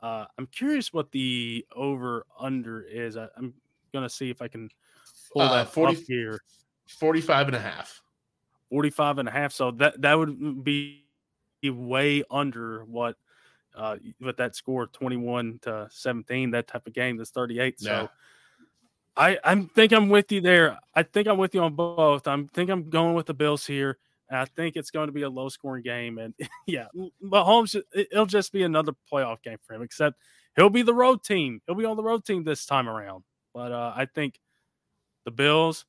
[0.00, 3.16] Uh, I'm curious what the over under is.
[3.16, 3.54] I, am
[3.92, 4.70] going to see if I can
[5.32, 6.38] pull uh, that 40, here.
[7.00, 8.00] 45 and a half.
[8.70, 9.52] 45 and a half.
[9.52, 11.04] So that that would be
[11.64, 13.16] way under what
[13.74, 18.08] uh what that score 21 to 17 that type of game that's 38 so.
[19.16, 20.78] I I think I'm with you there.
[20.94, 22.28] I think I'm with you on both.
[22.28, 23.98] I think I'm going with the Bills here.
[24.30, 26.18] I think it's going to be a low scoring game.
[26.18, 26.34] And
[26.66, 26.86] yeah,
[27.20, 30.16] but Holmes, it'll just be another playoff game for him, except
[30.56, 31.60] he'll be the road team.
[31.66, 33.24] He'll be on the road team this time around.
[33.54, 34.38] But uh, I think
[35.24, 35.84] the Bills,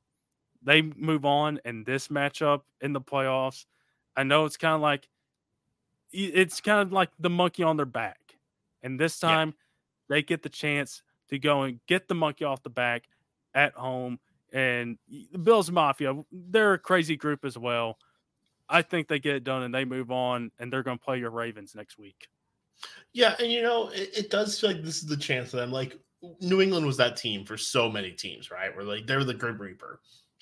[0.62, 3.66] they move on in this matchup in the playoffs.
[4.16, 5.08] I know it's kind of like,
[6.12, 8.20] it's kind of like the monkey on their back.
[8.82, 10.16] And this time yeah.
[10.16, 13.04] they get the chance to go and get the monkey off the back
[13.54, 14.20] at home.
[14.52, 17.98] And the Bills Mafia, they're a crazy group as well.
[18.68, 21.20] I think they get it done and they move on, and they're going to play
[21.20, 22.28] your Ravens next week.
[23.14, 25.72] Yeah, and you know, it, it, does feel like this is the chance for them.
[25.72, 25.98] Like
[26.40, 28.74] New England was that team for so many teams, right?
[28.76, 30.00] Where like they're the Grim Reaper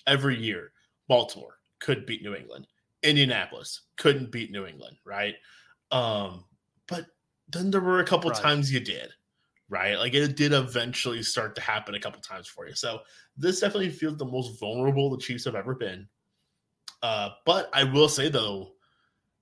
[0.08, 0.72] every year.
[1.08, 2.68] Baltimore could beat New England.
[3.04, 5.36] Indianapolis couldn't beat New England, right?
[5.92, 6.46] Um,
[6.88, 7.06] but
[7.50, 8.42] then there were a couple right.
[8.42, 9.10] times you did,
[9.70, 9.98] right?
[9.98, 12.76] Like it did eventually start to happen a couple times for you.
[12.76, 13.02] So
[13.38, 16.08] this definitely feels the most vulnerable the Chiefs have ever been.
[17.02, 18.74] Uh, but I will say though,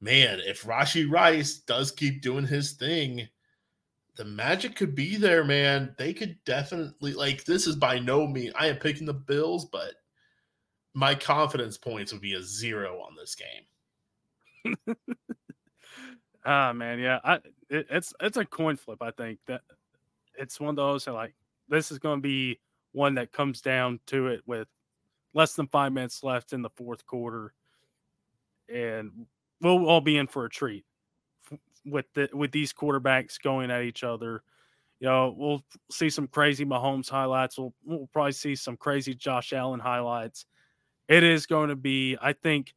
[0.01, 3.27] man, if Rashee Rice does keep doing his thing,
[4.17, 5.93] the magic could be there, man.
[5.97, 9.93] They could definitely like this is by no means I am picking the Bills, but
[10.95, 14.87] my confidence points would be a zero on this game.
[16.45, 17.35] ah man, yeah, I
[17.69, 19.01] it, it's it's a coin flip.
[19.01, 19.61] I think that
[20.35, 21.35] it's one of those like
[21.67, 22.59] this is going to be
[22.93, 24.67] one that comes down to it with
[25.33, 27.53] less than five minutes left in the fourth quarter,
[28.73, 29.27] and
[29.61, 30.85] we'll all be in for a treat
[31.85, 34.43] with the with these quarterbacks going at each other.
[35.01, 37.57] You know, we'll see some crazy Mahomes highlights.
[37.57, 40.45] We'll we'll probably see some crazy Josh Allen highlights.
[41.07, 42.73] It is going to be, I think,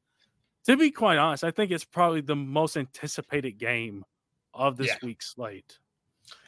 [0.66, 4.05] to be quite honest, I think it's probably the most anticipated game
[4.52, 4.96] of this yeah.
[5.02, 5.78] week's slate.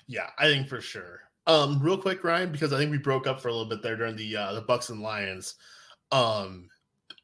[0.06, 1.22] Yeah, I think for sure.
[1.46, 3.96] Um, real quick, Ryan, because I think we broke up for a little bit there
[3.96, 5.54] during the uh, the Bucs and Lions.
[6.12, 6.68] Um,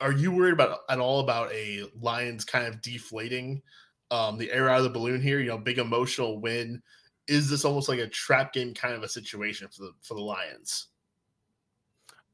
[0.01, 3.63] are you worried about at all about a Lions kind of deflating
[4.11, 5.41] um, the air out of the balloon here?
[5.41, 6.83] You know, big emotional win.
[7.29, 10.23] Is this almost like a trap game kind of a situation for the for the
[10.23, 10.89] Lions?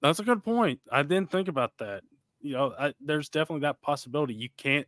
[0.02, 0.80] That's a good point.
[0.90, 2.02] I didn't think about that.
[2.42, 4.34] You know, I, there's definitely that possibility.
[4.34, 4.86] You can't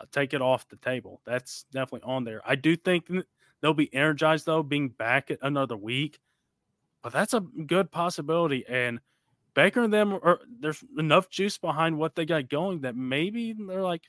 [0.00, 1.20] uh, take it off the table.
[1.26, 2.40] That's definitely on there.
[2.44, 3.10] I do think
[3.60, 6.20] they'll be energized though, being back another week.
[7.02, 8.64] But that's a good possibility.
[8.68, 9.00] And
[9.54, 13.82] Baker and them are there's enough juice behind what they got going that maybe they're
[13.82, 14.02] like,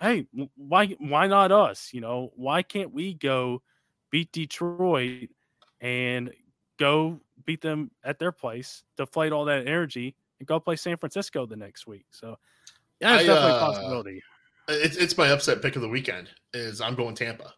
[0.00, 1.90] hey, why why not us?
[1.92, 3.62] You know, why can't we go
[4.10, 5.30] beat Detroit
[5.80, 6.32] and
[6.78, 11.46] go beat them at their place, deflate all that energy, and go play San Francisco
[11.46, 12.06] the next week?
[12.10, 12.36] So
[13.00, 14.22] yeah, it's I, definitely uh, a possibility.
[14.68, 16.28] It's it's my upset pick of the weekend.
[16.52, 17.54] Is I'm going Tampa.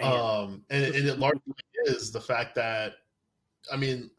[0.00, 0.12] Man.
[0.12, 1.54] Um, and, and it largely
[1.86, 2.92] is the fact that,
[3.72, 4.10] I mean,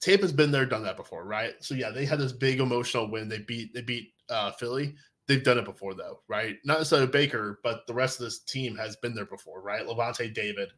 [0.00, 1.54] Tampa's been there, done that before, right?
[1.60, 3.28] So yeah, they had this big emotional win.
[3.28, 4.94] They beat they beat uh, Philly.
[5.26, 6.56] They've done it before though, right?
[6.64, 9.84] Not necessarily Baker, but the rest of this team has been there before, right?
[9.84, 10.68] Lavonte David,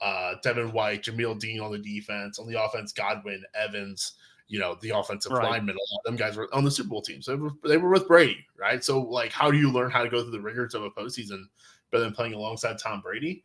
[0.00, 4.12] uh, Devin White, Jamel Dean on the defense, on the offense, Godwin, Evans,
[4.48, 5.44] you know, the offensive right.
[5.44, 5.76] linemen.
[5.76, 7.76] A lot of them guys were on the Super Bowl team, so they were, they
[7.76, 8.82] were with Brady, right?
[8.82, 11.44] So like, how do you learn how to go through the rigors of a postseason
[11.90, 13.44] better than playing alongside Tom Brady?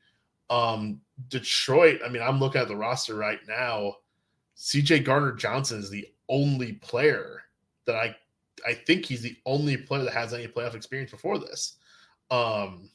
[0.49, 3.95] Um, Detroit, I mean, I'm looking at the roster right now.
[4.57, 7.43] CJ Gardner-Johnson is the only player
[7.85, 8.15] that I
[8.65, 11.77] I think he's the only player that has any playoff experience before this.
[12.31, 12.89] Um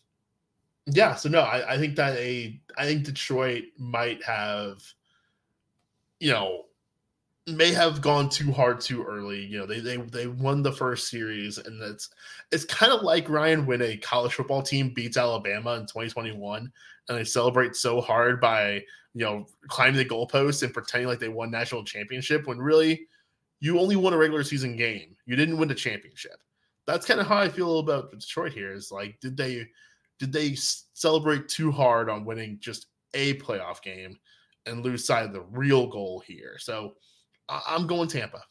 [0.87, 4.83] yeah, so no, I, I think that a I think Detroit might have,
[6.21, 6.65] you know,
[7.49, 9.45] may have gone too hard too early.
[9.45, 12.11] You know, they they they won the first series, and it's
[12.53, 16.73] it's kind of like Ryan when a college football team beats Alabama in 2021,
[17.09, 18.83] and they celebrate so hard by
[19.15, 23.07] you know climbing the goalpost and pretending like they won national championship when really
[23.61, 25.17] you only won a regular season game.
[25.27, 26.41] You didn't win the championship.
[26.87, 28.73] That's kind of how I feel about Detroit here.
[28.73, 29.67] Is like, did they
[30.19, 34.19] did they celebrate too hard on winning just a playoff game
[34.67, 36.57] and lose sight of the real goal here?
[36.59, 36.95] So
[37.49, 38.43] I'm going Tampa.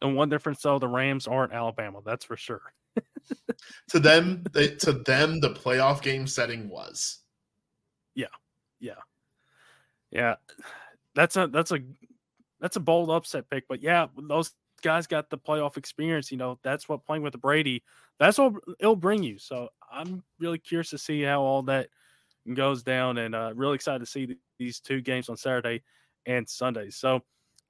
[0.00, 2.00] And one difference though, the Rams aren't Alabama.
[2.04, 2.62] That's for sure.
[3.90, 7.18] to them, they, to them, the playoff game setting was.
[8.14, 8.26] Yeah,
[8.80, 8.94] yeah,
[10.10, 10.36] yeah.
[11.14, 11.80] That's a that's a
[12.60, 14.52] that's a bold upset pick, but yeah, those
[14.82, 16.30] guys got the playoff experience.
[16.30, 17.82] You know, that's what playing with the Brady.
[18.18, 19.38] That's what it'll bring you.
[19.38, 21.88] So I'm really curious to see how all that
[22.54, 25.82] goes down, and uh, really excited to see these two games on Saturday
[26.28, 26.94] and Sundays.
[26.94, 27.22] So,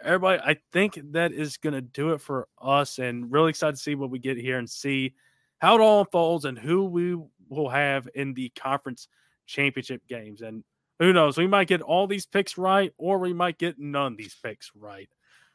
[0.04, 3.82] everybody, I think that is going to do it for us, and really excited to
[3.82, 5.14] see what we get here and see
[5.58, 7.16] how it all unfolds and who we
[7.48, 9.08] will have in the conference
[9.46, 10.42] championship games.
[10.42, 10.62] And
[10.98, 14.18] who knows, we might get all these picks right, or we might get none of
[14.18, 15.08] these picks right.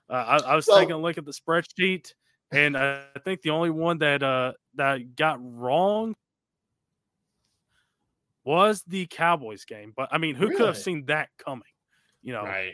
[0.09, 2.13] Uh, I, I, was well, taking a look at the spreadsheet,
[2.51, 6.15] and I think the only one that uh, that got wrong
[8.43, 9.93] was the Cowboys game.
[9.95, 10.57] But I mean, who really?
[10.57, 11.63] could have seen that coming?
[12.21, 12.73] You know, right?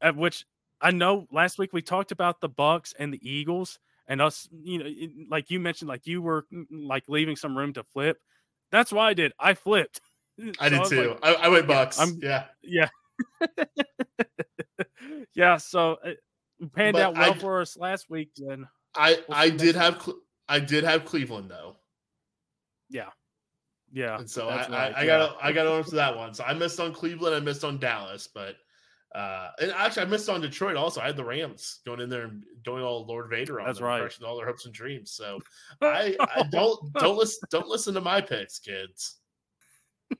[0.00, 0.44] At which
[0.80, 3.78] I know last week we talked about the Bucs and the Eagles
[4.10, 4.90] and us, you know,
[5.30, 8.18] like you mentioned, like you were like leaving some room to flip.
[8.72, 9.32] That's why I did.
[9.38, 10.00] I flipped.
[10.58, 11.08] I so did I too.
[11.10, 12.00] Like, I, I, went Bucs.
[12.00, 12.88] I'm, yeah, yeah,
[15.34, 15.56] yeah.
[15.58, 16.18] So it
[16.74, 18.30] panned but out well I, for us last week.
[18.36, 20.08] Then I we'll I did have
[20.48, 21.76] I did have Cleveland though.
[22.88, 23.10] Yeah,
[23.92, 24.18] yeah.
[24.18, 24.70] And so I, right.
[24.70, 26.34] I, I, got I got on to that one.
[26.34, 27.36] So I missed on Cleveland.
[27.36, 28.56] I missed on Dallas, but
[29.14, 30.76] uh, and actually, I missed on Detroit.
[30.76, 33.78] Also, I had the Rams going in there and going all Lord Vader on That's
[33.78, 34.00] them, right.
[34.00, 35.10] crushing all their hopes and dreams.
[35.10, 35.40] So
[35.82, 39.16] I, I don't don't listen don't listen to my picks, kids.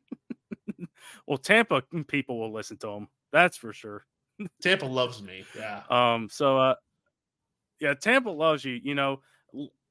[1.27, 3.09] Well, Tampa people will listen to them.
[3.33, 4.05] That's for sure.
[4.63, 5.45] Tampa loves me.
[5.57, 5.83] Yeah.
[5.89, 6.29] Um.
[6.29, 6.75] So, uh,
[7.79, 8.81] yeah, Tampa loves you.
[8.83, 9.21] You know,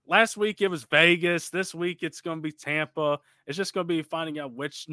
[0.06, 1.50] last week it was Vegas.
[1.50, 3.20] This week it's going to be Tampa.
[3.48, 4.88] It's just going to be finding out which,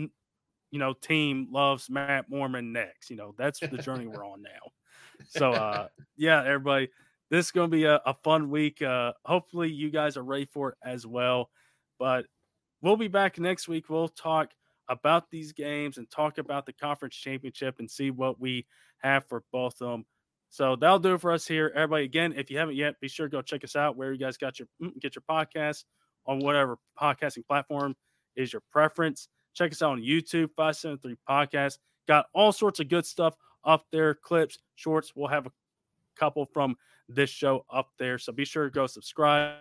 [0.70, 3.10] you know, team loves Matt Mormann next.
[3.10, 4.72] You know, that's the journey we're on now.
[5.28, 6.88] So, uh, yeah, everybody,
[7.30, 8.82] this is going to be a, a fun week.
[8.82, 11.50] Uh, hopefully, you guys are ready for it as well.
[11.98, 12.26] But
[12.82, 13.88] we'll be back next week.
[13.88, 14.50] We'll talk
[14.88, 18.66] about these games and talk about the conference championship and see what we
[18.98, 20.04] have for both of them.
[20.50, 21.72] So that'll do it for us here.
[21.74, 24.18] Everybody, again, if you haven't yet, be sure to go check us out where you
[24.18, 25.84] guys got your mm, get your podcast
[26.26, 27.94] on whatever podcasting platform
[28.36, 29.28] is your preference.
[29.56, 31.78] Check us out on YouTube, 573 Podcast.
[32.06, 33.34] Got all sorts of good stuff
[33.64, 35.12] up there, clips, shorts.
[35.16, 35.50] We'll have a
[36.14, 36.76] couple from
[37.08, 38.18] this show up there.
[38.18, 39.56] So be sure to go subscribe,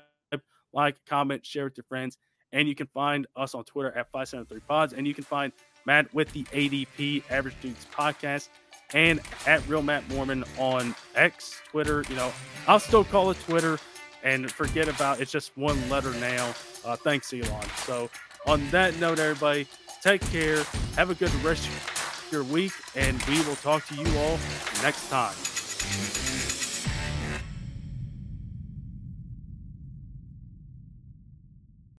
[0.73, 2.17] like, comment, share with your friends.
[2.51, 4.93] And you can find us on Twitter at 573pods.
[4.93, 5.53] And you can find
[5.85, 8.49] Matt with the ADP Average Dudes podcast
[8.93, 12.03] and at Real Matt Mormann on X, Twitter.
[12.09, 12.31] You know,
[12.67, 13.79] I'll still call it Twitter
[14.23, 16.53] and forget about it's just one letter now.
[16.83, 17.65] Uh, thanks, Elon.
[17.85, 18.09] So,
[18.45, 19.67] on that note, everybody,
[20.05, 20.63] take care.
[20.97, 24.37] Have a good rest of your week, and we will talk to you all
[24.83, 26.34] next time.